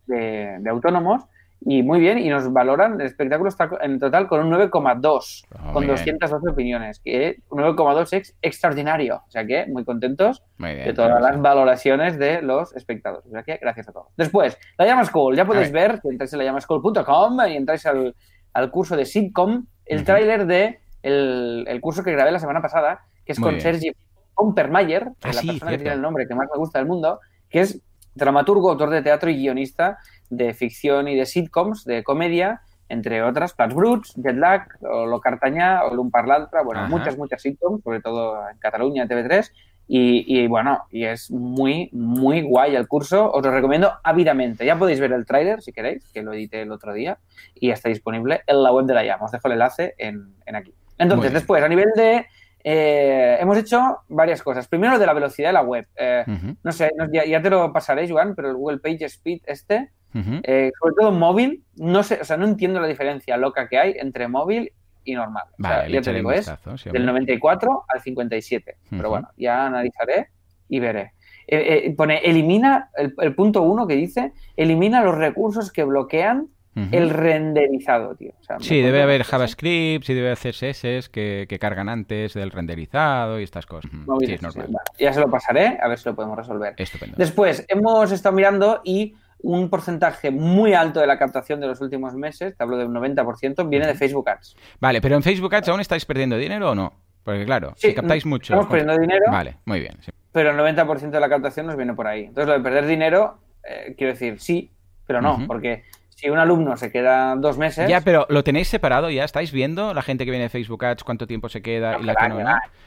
[0.08, 1.24] de, de autónomos
[1.62, 5.74] y muy bien, y nos valoran, el espectáculo está en total con un 9,2, Oh,
[5.74, 6.18] con muy bien.
[6.18, 10.86] 212 opiniones, que un 9,2 es extraordinario, o sea que muy contentos muy bien.
[10.88, 14.08] de todas las valoraciones de los espectadores, o sea que gracias a todos.
[14.16, 18.16] Después, la Llama School, ya podéis ver, que entráis en lallamaschool.com y entráis al,
[18.54, 23.02] al curso de sitcom, el tráiler de el, el curso que grabé la semana pasada,
[23.26, 23.62] que es Muy con bien.
[23.62, 23.92] Sergi
[24.36, 25.72] Pompermayer, que Ah, es la sí, persona cierto.
[25.72, 27.20] que tiene el nombre que más me gusta del mundo,
[27.50, 27.82] que es
[28.16, 29.98] dramaturgo, autor de teatro y guionista
[30.30, 35.20] de ficción y de sitcoms, de comedia, entre otras, Plats Bruts, Jet Lag, o Lo
[35.22, 36.90] Cartañá, o L'un Parlantra, bueno, Ajá.
[36.90, 39.52] muchas, muchas sitcoms, sobre todo en Cataluña, en TV3,
[39.90, 44.64] y, y, bueno, y es muy, muy guay el curso, os lo recomiendo ávidamente.
[44.64, 47.18] Ya podéis ver el tráiler si queréis, que lo edité el otro día,
[47.56, 49.26] y está disponible en la web de la llama.
[49.26, 50.74] Os dejo el enlace en, en aquí.
[50.98, 52.26] Entonces, después, a nivel de...
[52.64, 54.68] eh, hemos hecho varias cosas.
[54.68, 55.88] Primero, de la velocidad de la web.
[55.96, 56.24] Eh,
[56.64, 60.72] no sé, ya, ya te lo pasaré, Joan, pero el Google Page Speed este, eh,
[60.80, 64.28] sobre todo móvil, no sé, o sea, no entiendo la diferencia loca que hay entre
[64.28, 64.72] móvil
[65.04, 65.44] y normal.
[65.52, 67.22] O Vale, sea, le ya te digo, es sí, del hombre.
[67.26, 68.78] 94 al 57.
[68.90, 69.10] Pero Ujú.
[69.10, 70.30] bueno, ya analizaré
[70.68, 71.14] y veré.
[71.48, 76.48] Eh, eh, pone, elimina, el, el punto uno que dice, elimina los recursos que bloquean
[76.94, 78.32] el renderizado, tío.
[78.40, 79.24] O sea, Sí, debe haber.
[79.26, 83.92] JavaScript, sí debe haber CSS que, que cargan antes del renderizado y estas cosas.
[83.92, 84.68] Sí, es sí, normal.
[84.70, 84.86] vale.
[84.98, 86.76] Ya se lo pasaré, a ver si lo podemos resolver.
[86.78, 87.16] Estupendo.
[87.18, 92.14] Después, hemos estado mirando y un porcentaje muy alto de la captación de los últimos
[92.16, 94.56] meses, te hablo de un 90%, viene de Facebook Ads.
[94.80, 96.94] Vale, pero en Facebook Ads aún estáis perdiendo dinero o no?
[97.24, 98.54] Porque claro, Sí, si captáis mucho.
[98.54, 99.26] estamos perdiendo dinero.
[99.32, 99.98] Vale, muy bien.
[100.02, 100.12] sí.
[100.32, 102.26] pero el 90% de la captación nos viene por ahí.
[102.26, 104.72] Entonces, lo de perder dinero, eh, quiero decir, sí,
[105.06, 107.88] pero no, porque si un alumno se queda dos meses...
[107.90, 109.24] Ya, pero ¿lo tenéis separado ya?
[109.24, 112.16] ¿Estáis viendo la gente que viene de Facebook Ads cuánto tiempo se queda y la
[112.16, 112.40] que no?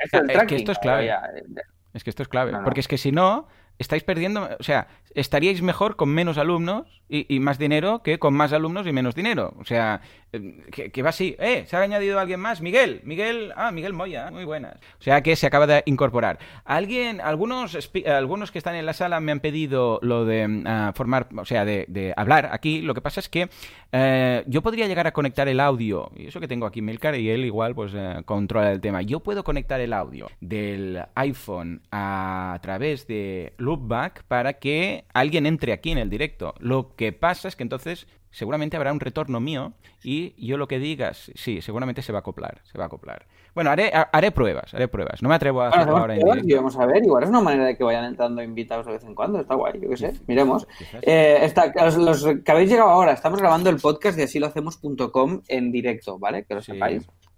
[0.02, 1.06] Es que esto es clave.
[1.06, 1.62] Ya, ya.
[1.94, 2.52] Es que esto es clave.
[2.52, 2.64] No.
[2.64, 3.48] Porque es que si no,
[3.82, 4.48] estáis perdiendo.
[4.58, 8.86] O sea, estaríais mejor con menos alumnos y, y más dinero que con más alumnos
[8.86, 9.54] y menos dinero.
[9.58, 10.00] O sea,
[10.32, 11.36] eh, que, va así.
[11.38, 11.64] ¡Eh!
[11.66, 12.60] Se ha añadido alguien más.
[12.60, 13.00] Miguel.
[13.04, 13.52] Miguel.
[13.56, 14.30] Ah, Miguel Moya.
[14.30, 14.76] Muy buenas.
[14.98, 16.38] O sea que se acaba de incorporar.
[16.64, 17.20] Alguien.
[17.20, 17.76] Algunos,
[18.06, 21.28] algunos que están en la sala me han pedido lo de ah, formar.
[21.36, 22.80] O sea, de, de hablar aquí.
[22.80, 23.48] Lo que pasa es que
[23.92, 26.10] eh, yo podría llegar a conectar el audio.
[26.16, 29.02] Y eso que tengo aquí Milcar y él igual pues eh, controla el tema.
[29.02, 35.72] Yo puedo conectar el audio del iPhone a través de Loopback para que alguien entre
[35.72, 36.54] aquí en el directo.
[36.58, 40.78] Lo que pasa es que entonces seguramente habrá un retorno mío y yo lo que
[40.78, 43.26] digas, sí, seguramente se va a acoplar, se va a acoplar.
[43.54, 45.22] Bueno, haré, ha- haré pruebas, haré pruebas.
[45.22, 46.56] No me atrevo a hacerlo ahora en y directo.
[46.56, 49.14] vamos a ver, igual es una manera de que vayan entrando invitados de vez en
[49.14, 50.66] cuando, está guay, yo qué sé, miremos.
[51.02, 55.70] Eh, está- los, los que habéis llegado ahora, estamos grabando el podcast de asilohacemos.com en
[55.72, 56.44] directo, ¿vale?
[56.44, 56.72] Que lo Sí.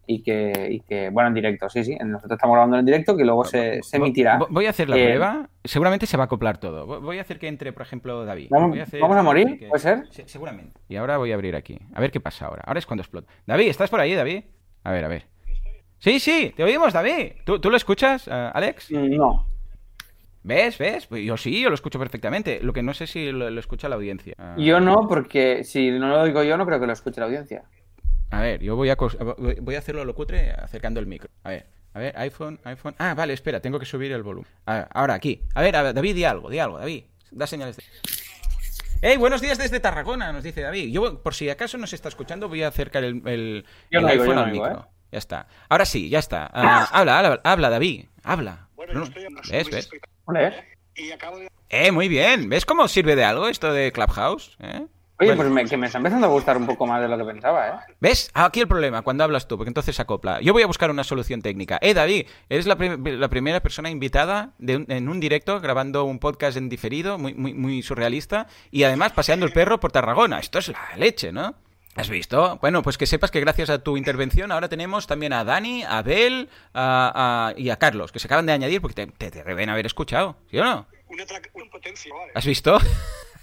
[0.06, 3.24] Y que, y que, bueno, en directo, sí, sí, nosotros estamos grabando en directo, que
[3.24, 4.38] luego se, se emitirá.
[4.38, 5.48] vo- Voy a hacer la Eh, prueba.
[5.64, 6.86] Seguramente se va a acoplar todo.
[6.86, 8.48] Vo- Voy a hacer que entre, por ejemplo, David.
[8.50, 9.58] ¿Vamos- a morir?
[9.58, 10.06] que- ¿Puede ser?
[10.10, 10.78] Se- seguramente.
[10.88, 11.78] Y ahora voy a abrir aquí.
[11.94, 12.62] A ver qué pasa ahora.
[12.66, 13.32] Ahora es cuando explota.
[13.46, 14.44] David, ¿estás por ahí, David?
[14.82, 15.26] A ver, a ver.
[15.98, 17.32] Sí, sí, te oímos, David.
[17.46, 18.90] ¿Tú, tú lo escuchas, eh, Alex?
[18.90, 19.46] Mm, No.
[20.42, 20.76] ¿Ves?
[20.76, 21.06] ¿Ves?
[21.06, 22.60] Pues yo sí, yo lo escucho perfectamente.
[22.62, 24.34] Lo que no sé si lo, lo escucha la audiencia.
[24.58, 27.62] Yo no, porque si no lo digo yo, no creo que lo escuche la audiencia.
[28.30, 31.30] A ver, yo voy a, voy a hacerlo a lo cutre acercando el micro.
[31.44, 32.94] A ver, a ver, iPhone, iPhone.
[32.98, 34.50] Ah, vale, espera, tengo que subir el volumen.
[34.66, 35.42] A ver, ahora aquí.
[35.54, 37.04] A ver, a ver, David, di algo, di algo, David.
[37.30, 37.84] Da señales de...
[39.02, 40.32] ¡Hey, buenos días desde Tarragona!
[40.32, 40.90] Nos dice David.
[40.90, 44.06] Yo, por si acaso no se está escuchando, voy a acercar el, el, Yo el
[44.06, 44.80] no iPhone yo no al micro.
[44.80, 44.94] ¿eh?
[45.12, 45.46] Ya está.
[45.68, 46.50] Ahora sí, ya está.
[46.52, 48.06] Ah, habla, habla, habla, David.
[48.22, 48.68] Habla.
[48.74, 49.90] Bueno, yo No, estoy en ¿Ves, ves?
[50.24, 50.64] Ole.
[50.96, 51.48] Y acabo de...
[51.68, 52.48] Eh, muy bien.
[52.48, 54.56] ¿Ves cómo sirve de algo esto de Clubhouse?
[54.60, 54.86] ¿Eh?
[55.24, 55.50] Oye, Bueno.
[55.54, 57.68] pues me- que me está empezando a gustar un poco más de lo que pensaba,
[57.68, 57.94] ¿eh?
[58.00, 58.30] ¿Ves?
[58.34, 60.40] Aquí el problema, cuando hablas tú, porque entonces se acopla.
[60.40, 61.78] Yo voy a buscar una solución técnica.
[61.82, 66.04] Eh, David, eres la, prim- la primera persona invitada de un- en un directo grabando
[66.04, 70.38] un podcast en diferido, muy, muy, muy surrealista, y además paseando el perro por Tarragona.
[70.38, 71.54] Esto es la leche, ¿no?
[71.96, 72.58] ¿Has visto?
[72.60, 75.98] Bueno, pues que sepas que gracias a tu intervención ahora tenemos también a Dani, a
[75.98, 79.44] Abel a- a- y a Carlos, que se acaban de añadir porque te, te, te
[79.44, 80.86] deben haber escuchado, ¿sí o no?
[81.08, 82.32] Una, una potencia, vale.
[82.34, 82.78] ¿Has visto?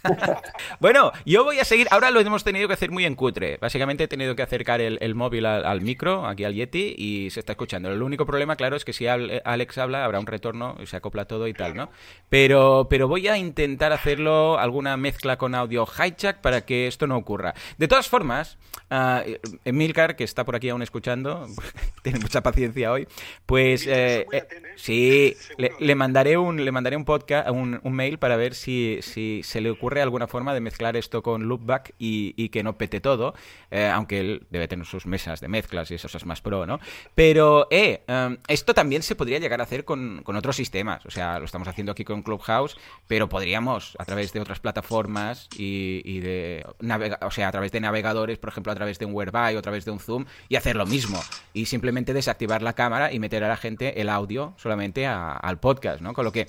[0.80, 1.88] bueno, yo voy a seguir.
[1.92, 3.58] Ahora lo hemos tenido que hacer muy en cutre.
[3.62, 7.30] Básicamente he tenido que acercar el, el móvil al, al micro, aquí al Yeti, y
[7.30, 7.92] se está escuchando.
[7.92, 11.26] El único problema, claro, es que si Alex habla, habrá un retorno y se acopla
[11.26, 11.90] todo y tal, ¿no?
[12.30, 17.18] Pero, pero voy a intentar hacerlo, alguna mezcla con audio hijack para que esto no
[17.18, 17.54] ocurra.
[17.78, 18.58] De todas formas,
[18.90, 19.24] ah,
[19.66, 21.48] Emilcar, que está por aquí aún escuchando,
[22.04, 23.08] tiene mucha paciencia hoy,
[23.46, 24.44] pues eh, eh,
[24.76, 29.00] sí, le, le mandaré un le mandaré un podcast, un, un mail para ver si,
[29.02, 33.02] si se le ocurre alguna forma de mezclar esto con Loopback y, que no pete
[33.02, 33.34] todo,
[33.70, 36.80] eh, aunque él debe tener sus mesas de mezclas y eso es más pro, ¿no?
[37.16, 41.40] Pero, eh, um, esto también se podría llegar a hacer con, otros sistemas, o sea,
[41.40, 42.78] lo estamos haciendo aquí con Clubhouse,
[43.08, 47.82] pero podríamos a través de otras plataformas y, de navega- o sea, a través de
[47.82, 50.56] navegadores, por ejemplo, a través de un Whereby o a través de un Zoom y
[50.56, 51.22] hacer lo mismo
[51.54, 56.02] y simplemente desactivar la cámara y meter a la gente el audio solamente al podcast,
[56.02, 56.14] ¿no?
[56.14, 56.48] Con lo que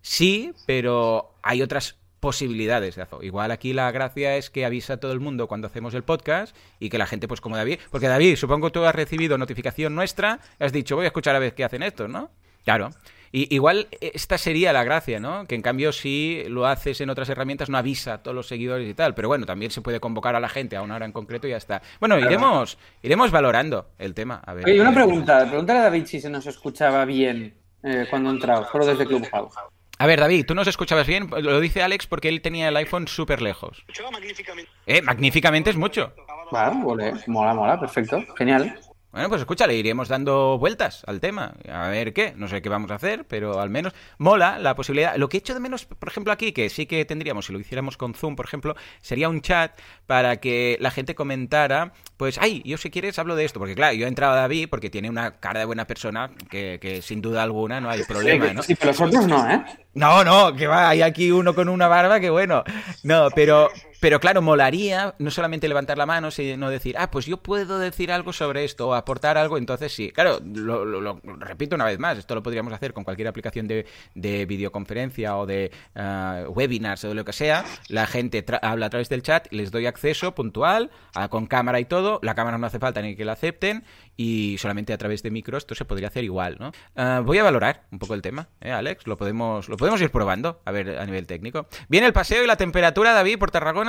[0.00, 3.24] sí, pero hay otras posibilidades de hacerlo.
[3.24, 6.56] Igual aquí la gracia es que avisa a todo el mundo cuando hacemos el podcast
[6.80, 9.94] y que la gente, pues como David, porque David, supongo que tú has recibido notificación
[9.94, 12.30] nuestra, has dicho, voy a escuchar a ver qué hacen estos, ¿no?
[12.64, 12.90] Claro.
[13.30, 15.46] Y, igual esta sería la gracia, ¿no?
[15.46, 18.88] Que en cambio si lo haces en otras herramientas no avisa a todos los seguidores
[18.88, 21.12] y tal, pero bueno, también se puede convocar a la gente a una hora en
[21.12, 21.82] concreto y ya está.
[22.00, 24.42] Bueno, iremos iremos valorando el tema.
[24.44, 25.04] A ver, Oye, una a ver.
[25.04, 25.46] pregunta.
[25.46, 29.54] Pregúntale a David si se nos escuchaba bien eh, cuando entraba, solo desde Clubhouse.
[30.00, 31.28] A ver, David, ¿tú nos escuchabas bien?
[31.28, 33.78] Lo dice Alex porque él tenía el iPhone súper lejos.
[33.78, 34.70] Escuchaba magníficamente.
[34.86, 36.14] Eh, magníficamente es mucho.
[36.52, 38.78] Vale, vale, mola, mola, perfecto, genial.
[39.10, 41.54] Bueno, pues escucha, le iremos dando vueltas al tema.
[41.72, 42.34] A ver qué.
[42.36, 45.16] No sé qué vamos a hacer, pero al menos mola la posibilidad.
[45.16, 47.58] Lo que he hecho de menos, por ejemplo, aquí, que sí que tendríamos, si lo
[47.58, 49.72] hiciéramos con Zoom, por ejemplo, sería un chat
[50.06, 53.58] para que la gente comentara, pues, ay, yo si quieres hablo de esto.
[53.58, 56.78] Porque claro, yo he entrado a David porque tiene una cara de buena persona que,
[56.78, 58.62] que sin duda alguna no hay problema, ¿no?
[58.62, 59.64] Sí, pero los otros no, ¿eh?
[59.94, 62.62] No, no, que va, hay aquí uno con una barba que bueno.
[63.02, 63.70] No, pero,
[64.00, 68.12] pero claro, molaría no solamente levantar la mano, sino decir, ah, pues yo puedo decir
[68.12, 70.10] algo sobre esto o aportar algo, entonces sí.
[70.12, 73.86] Claro, lo, lo- repito una vez más, esto lo podríamos hacer con cualquier aplicación de,
[74.14, 77.64] de videoconferencia o de ah, webinars o de lo que sea.
[77.88, 81.84] La gente habla a través del chat, les doy acceso puntual, ah, con cámara y
[81.84, 82.20] todo.
[82.22, 83.84] La cámara no hace falta ni que la acepten
[84.16, 86.72] y solamente a través de micro esto se podría hacer igual, ¿no?
[86.94, 89.06] Ah, voy a valorar un poco el tema, ¿eh, Alex?
[89.06, 91.66] Lo podemos, lo podemos ir probando, a ver, a nivel técnico.
[91.88, 93.87] ¿Viene el paseo y la temperatura, David, por Tarragona?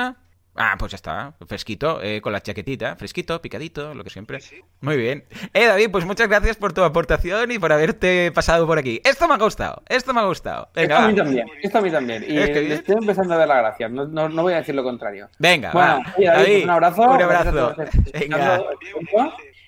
[0.61, 4.39] Ah, pues ya está, fresquito, eh, con la chaquetita, fresquito, picadito, lo que siempre.
[4.81, 5.23] Muy bien.
[5.53, 8.99] Eh, David, pues muchas gracias por tu aportación y por haberte pasado por aquí.
[9.05, 10.67] Esto me ha gustado, esto me ha gustado.
[10.75, 12.25] Esto a mí también, esto a mí también.
[12.27, 12.71] Y Es que le bien.
[12.73, 15.29] estoy empezando a ver la gracia, no, no, no voy a decir lo contrario.
[15.37, 16.13] Venga, Bueno, va.
[16.17, 17.01] oye, David, David, un abrazo.
[17.03, 17.75] Un abrazo.
[18.13, 18.61] Venga.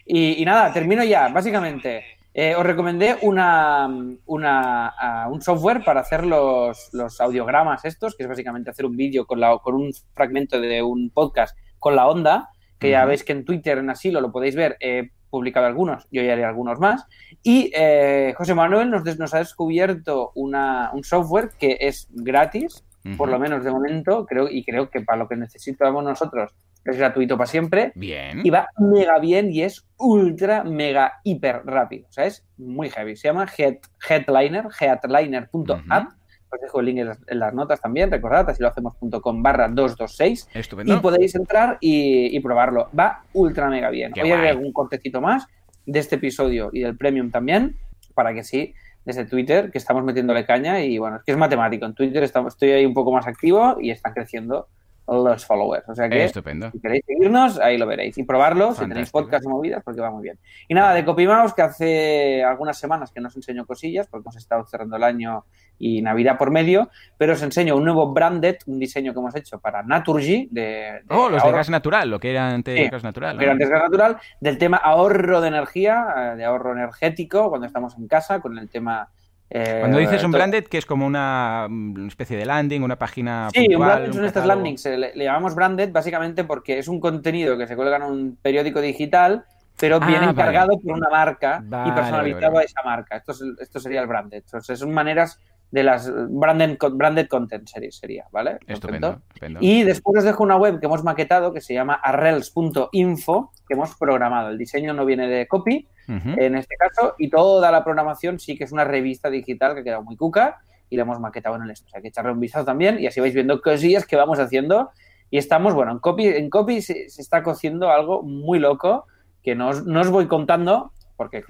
[0.05, 1.29] y nada, termino ya.
[1.29, 3.89] Básicamente, eh, os recomendé una,
[4.25, 9.25] una, un software para hacer los, los audiogramas estos, que es básicamente hacer un vídeo
[9.25, 13.33] con, la, con un fragmento de un podcast con la onda, que ya veis que
[13.33, 14.77] en Twitter, en Asilo, lo podéis ver.
[14.79, 17.05] He publicado algunos, yo ya haré algunos más.
[17.43, 22.83] Y eh, José Manuel nos, des- nos ha descubierto una, un software que es gratis,
[23.17, 26.51] por lo menos de momento, creo, y creo que para lo que necesitamos nosotros
[26.85, 27.91] es gratuito para siempre.
[27.95, 28.45] Bien.
[28.45, 32.07] Y va mega bien y es ultra, mega, hiper rápido.
[32.09, 33.15] O sea, es muy heavy.
[33.15, 33.77] Se llama Head,
[34.07, 36.09] Headliner, headliner.app.
[36.53, 38.11] Os dejo el link en las, notas también.
[38.11, 40.49] Recordad, así lo hacemos.com barra 226.
[40.53, 41.01] Y Estupendo.
[41.01, 42.89] podéis entrar y, y probarlo.
[42.97, 44.11] Va ultra mega bien.
[44.11, 45.47] Qué Hoy haré algún cortecito más
[45.85, 47.77] de este episodio y del Premium también,
[48.13, 48.73] para que sí,
[49.05, 51.85] desde Twitter, que estamos metiéndole caña y bueno, es que es matemático.
[51.85, 54.67] En Twitter estamos, estoy ahí un poco más activo y están creciendo
[55.07, 55.87] los followers.
[55.89, 56.71] O sea que Estupendo.
[56.71, 58.17] si queréis seguirnos, ahí lo veréis.
[58.17, 60.37] Y probarlo si tenéis podcast y movidas, porque va muy bien.
[60.67, 64.37] Y nada, de CopyMouse, que hace algunas semanas que no os enseño cosillas, porque hemos
[64.37, 65.45] estado cerrando el año
[65.77, 69.59] y Navidad por medio, pero os enseño un nuevo branded, un diseño que hemos hecho
[69.59, 73.03] para Naturgy, de, de Oh, los de gas natural, lo que era antes Sí, gas
[73.03, 73.37] natural.
[73.37, 73.57] que era ¿no?
[73.57, 78.07] antes gas natural, del tema ahorro de energía, eh, de ahorro energético, cuando estamos en
[78.07, 79.09] casa, con el tema...
[79.53, 82.97] eh, Cuando dices un todo- branded, que es como una mm, especie de landing, una
[82.97, 84.85] página Sí, un branded un son estas landings.
[84.85, 88.79] Le, le llamamos branded básicamente porque es un contenido que se cuelga en un periódico
[88.79, 89.43] digital,
[89.77, 90.31] pero Ah, viene vale.
[90.31, 93.17] encargado por una marca Vale, y personalizado vale, a esa marca.
[93.17, 94.43] Esto, es, esto sería el branded.
[94.45, 95.37] Sea, son maneras
[95.71, 98.59] de las branded, branded content series sería, ¿vale?
[98.67, 99.21] Estupendo.
[99.61, 103.95] Y después os dejo una web que hemos maquetado que se llama arrels.info, que hemos
[103.95, 104.49] programado.
[104.49, 108.65] El diseño no viene de copy, en este caso, y toda la programación sí que
[108.65, 110.59] es una revista digital que ha quedado muy cuca
[110.89, 111.85] y la hemos maquetado en el esto.
[111.87, 114.39] O sea, hay que echarle un vistazo también y así vais viendo cosillas que vamos
[114.39, 114.91] haciendo.
[115.29, 119.07] Y estamos, bueno, en copy, en copy se, se está cociendo algo muy loco
[119.41, 120.91] que no os, no os voy contando
[121.21, 121.43] porque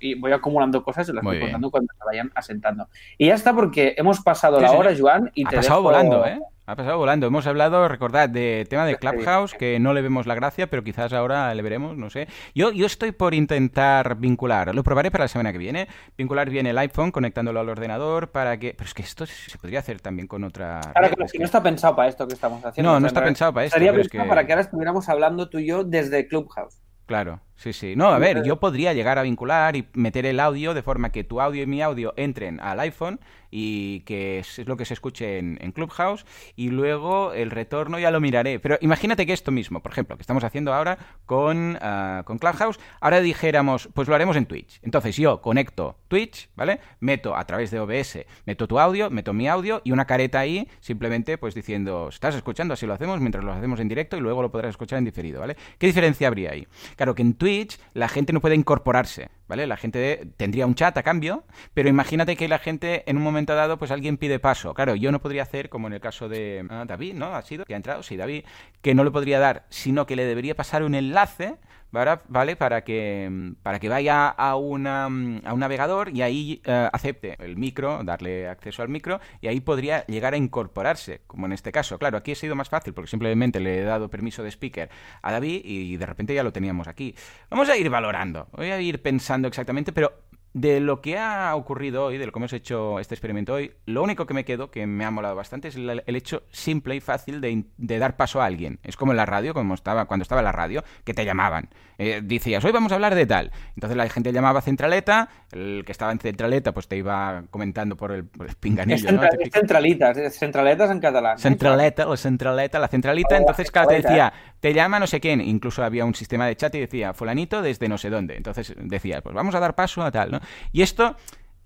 [0.00, 1.48] y voy acumulando cosas y las Muy voy bien.
[1.48, 2.88] contando cuando se vayan asentando.
[3.18, 6.26] Y ya está porque hemos pasado la hora, Joan, y ha te pasado dejo- volando,
[6.26, 6.40] ¿eh?
[6.66, 7.26] Ha pasado volando.
[7.26, 8.94] Hemos hablado, recordad, de tema de.
[8.96, 12.28] Clubhouse, que no le vemos la gracia, pero quizás ahora le veremos, no sé.
[12.54, 16.66] Yo, yo estoy por intentar vincular, lo probaré para la semana que viene, vincular bien
[16.68, 18.72] el iPhone conectándolo al ordenador para que...
[18.74, 20.80] Pero es que esto se podría hacer también con otra...
[20.94, 22.92] Red, claro, es si que- no está pensado para esto que estamos haciendo.
[22.92, 25.58] No, no está pensado para esto, es pensado que- para que ahora estuviéramos hablando tú
[25.58, 26.80] y yo desde Clubhouse.
[27.06, 27.94] Claro, sí, sí.
[27.94, 31.24] No, a ver, yo podría llegar a vincular y meter el audio de forma que
[31.24, 35.38] tu audio y mi audio entren al iPhone y que es lo que se escuche
[35.38, 36.24] en, en Clubhouse
[36.56, 38.60] y luego el retorno ya lo miraré.
[38.60, 42.78] Pero imagínate que esto mismo, por ejemplo, que estamos haciendo ahora con, ah, con Clubhouse,
[43.00, 44.78] ahora dijéramos, pues lo haremos en Twitch.
[44.82, 46.80] Entonces yo conecto Twitch, ¿vale?
[47.00, 50.68] Meto a través de OBS, meto tu audio, meto mi audio y una careta ahí
[50.80, 54.42] simplemente pues diciendo, estás escuchando, así lo hacemos mientras lo hacemos en directo y luego
[54.42, 55.56] lo podrás escuchar en diferido, ¿vale?
[55.78, 56.66] ¿Qué diferencia habría ahí?
[56.96, 57.49] Claro que en Twitch
[57.94, 59.66] la gente no puede incorporarse, ¿vale?
[59.66, 61.44] La gente tendría un chat a cambio,
[61.74, 64.74] pero imagínate que la gente en un momento dado, pues alguien pide paso.
[64.74, 67.34] Claro, yo no podría hacer como en el caso de ah, David, ¿no?
[67.34, 68.44] Ha sido que ha entrado, sí, David,
[68.82, 71.56] que no le podría dar, sino que le debería pasar un enlace.
[71.92, 72.56] ¿Vale?
[72.56, 77.56] Para que, para que vaya a, una, a un navegador y ahí eh, acepte el
[77.56, 81.98] micro, darle acceso al micro y ahí podría llegar a incorporarse, como en este caso.
[81.98, 84.90] Claro, aquí ha sido más fácil porque simplemente le he dado permiso de speaker
[85.22, 87.14] a David y de repente ya lo teníamos aquí.
[87.50, 92.06] Vamos a ir valorando, voy a ir pensando exactamente, pero de lo que ha ocurrido
[92.06, 94.86] hoy, de lo que hemos hecho este experimento hoy, lo único que me quedo, que
[94.86, 98.46] me ha molado bastante, es el, el hecho simple y fácil de, dar paso a
[98.46, 98.80] alguien.
[98.82, 101.68] Es como en la radio, como estaba cuando estaba en la radio, que te llamaban.
[101.98, 103.52] Eh, decías, hoy vamos a hablar de tal.
[103.74, 107.96] Entonces la gente llamaba a Centraleta, el que estaba en Centraleta pues te iba comentando
[107.96, 109.22] por el, por el Es, pinganillo, ¿no?
[109.22, 111.36] es centralitas, es centraletas en catalán.
[111.36, 111.40] ¿eh?
[111.40, 113.36] Centraleta, la centraleta, la centralita.
[113.36, 115.40] Entonces, claro, te decía, te llama no sé quién.
[115.40, 118.36] Incluso había un sistema de chat y decía, fulanito desde no sé dónde.
[118.36, 120.39] Entonces decía, pues vamos a dar paso a tal, ¿no?
[120.72, 121.16] Y esto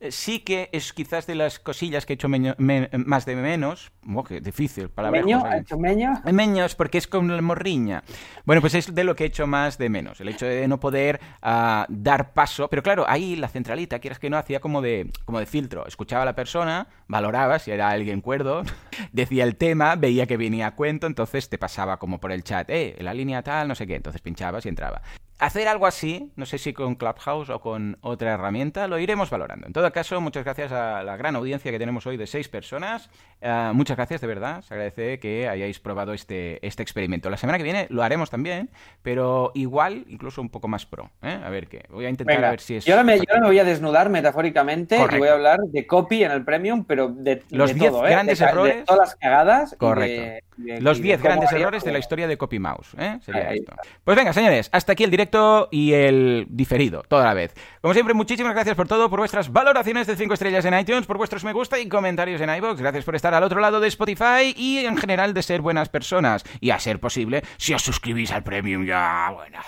[0.00, 3.36] eh, sí que es quizás de las cosillas que he hecho meño- me- más de
[3.36, 3.90] menos.
[4.12, 5.22] Oh, qué difícil, palabra.
[5.22, 6.20] Meño, ¿ha hecho meño?
[6.30, 8.02] Meños, porque es con la morriña.
[8.44, 10.20] Bueno, pues es de lo que he hecho más de menos.
[10.20, 12.68] El hecho de no poder ah, dar paso.
[12.68, 15.86] Pero claro, ahí la centralita, quieras que no, hacía como de, como de filtro.
[15.86, 18.62] Escuchaba a la persona, valoraba si era alguien cuerdo,
[19.12, 22.68] decía el tema, veía que venía a cuento, entonces te pasaba como por el chat,
[22.68, 23.94] eh, la línea tal, no sé qué.
[23.94, 25.00] Entonces pinchabas y entraba.
[25.40, 29.66] Hacer algo así, no sé si con Clubhouse o con otra herramienta, lo iremos valorando.
[29.66, 33.10] En todo caso, muchas gracias a la gran audiencia que tenemos hoy de seis personas.
[33.42, 34.62] Ah, muchas gracias, de verdad.
[34.62, 37.30] Se agradece que hayáis probado este, este experimento.
[37.30, 38.70] La semana que viene lo haremos también,
[39.02, 41.10] pero igual, incluso un poco más pro.
[41.20, 41.38] ¿eh?
[41.44, 41.84] A ver qué.
[41.90, 42.84] Voy a intentar Venga, a ver si es.
[42.84, 45.16] yo, ahora me, yo ahora me voy a desnudar metafóricamente Correcto.
[45.16, 48.06] y voy a hablar de copy en el Premium, pero de, Los de 10 todo,
[48.06, 48.10] ¿eh?
[48.10, 48.76] grandes de, errores.
[48.76, 49.74] De todas las cagadas.
[49.78, 50.22] Correcto.
[50.22, 52.94] de- de- Los y de 10 cómo grandes errores de la historia de Copy Mouse.
[52.98, 53.18] ¿eh?
[53.22, 53.74] Sería esto.
[54.04, 55.23] Pues venga, señores, hasta aquí el directo
[55.70, 57.54] y el diferido, toda la vez.
[57.80, 61.18] Como siempre, muchísimas gracias por todo, por vuestras valoraciones de 5 estrellas en iTunes, por
[61.18, 62.80] vuestros me gusta y comentarios en iVoox.
[62.80, 66.44] Gracias por estar al otro lado de Spotify y en general de ser buenas personas.
[66.60, 69.58] Y a ser posible, si os suscribís al Premium ya, bueno,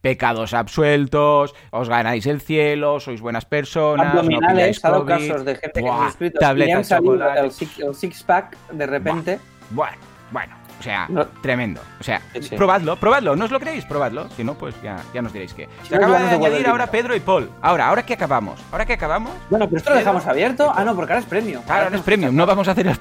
[0.00, 5.28] pecados absueltos, os ganáis el cielo, sois buenas personas, no Abdominales, dado COVID.
[5.28, 7.40] casos de gente que Buah, se ha suscrito y tableta le han de salido chocolate.
[7.40, 9.38] el six, el six pack de repente.
[9.70, 9.96] Bueno,
[10.30, 11.26] bueno, o sea, No.
[11.42, 11.80] tremendo.
[12.00, 12.56] O sea, Sí, sí.
[12.56, 13.84] probadlo, probadlo, ¿no os lo creéis?
[13.84, 14.28] Probadlo.
[14.36, 15.68] Si no, pues ya, ya nos diréis qué.
[15.82, 16.86] Si Se no, acaba de añadir ahora.
[16.88, 17.50] Pedro y Paul.
[17.62, 18.60] Ahora, ¿ahora qué acabamos?
[18.70, 19.32] ¿Ahora qué acabamos?
[19.50, 20.72] Bueno, pero esto lo dejamos abierto.
[20.74, 21.62] Ah, no, porque ahora es premium.
[21.64, 22.96] Claro, Ahora no es premium, no vamos a hacer el,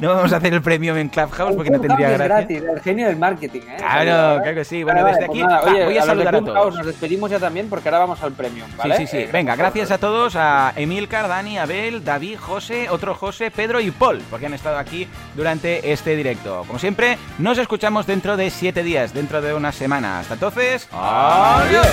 [0.00, 2.36] no vamos a hacer el premium en Clubhouse porque no tendría Es gracia.
[2.36, 3.76] gratis, el genio del marketing, ¿eh?
[3.78, 4.82] Claro, claro que sí.
[4.84, 6.74] Bueno, Vale, desde vale, aquí pues va, oye, voy a de saludar a todos.
[6.76, 8.96] Nos despedimos ya también porque ahora vamos al premium, ¿vale?
[8.96, 9.22] Sí, sí, sí.
[9.24, 13.90] Eh, Venga, gracias a todos, a Emilcar, Dani, Abel, David, José, otro José, Pedro y
[13.90, 16.64] Paul, porque han estado aquí durante este directo.
[16.66, 16.97] Como siempre,
[17.38, 20.20] nos escuchamos dentro de siete días, dentro de una semana.
[20.20, 21.86] Hasta entonces, adiós.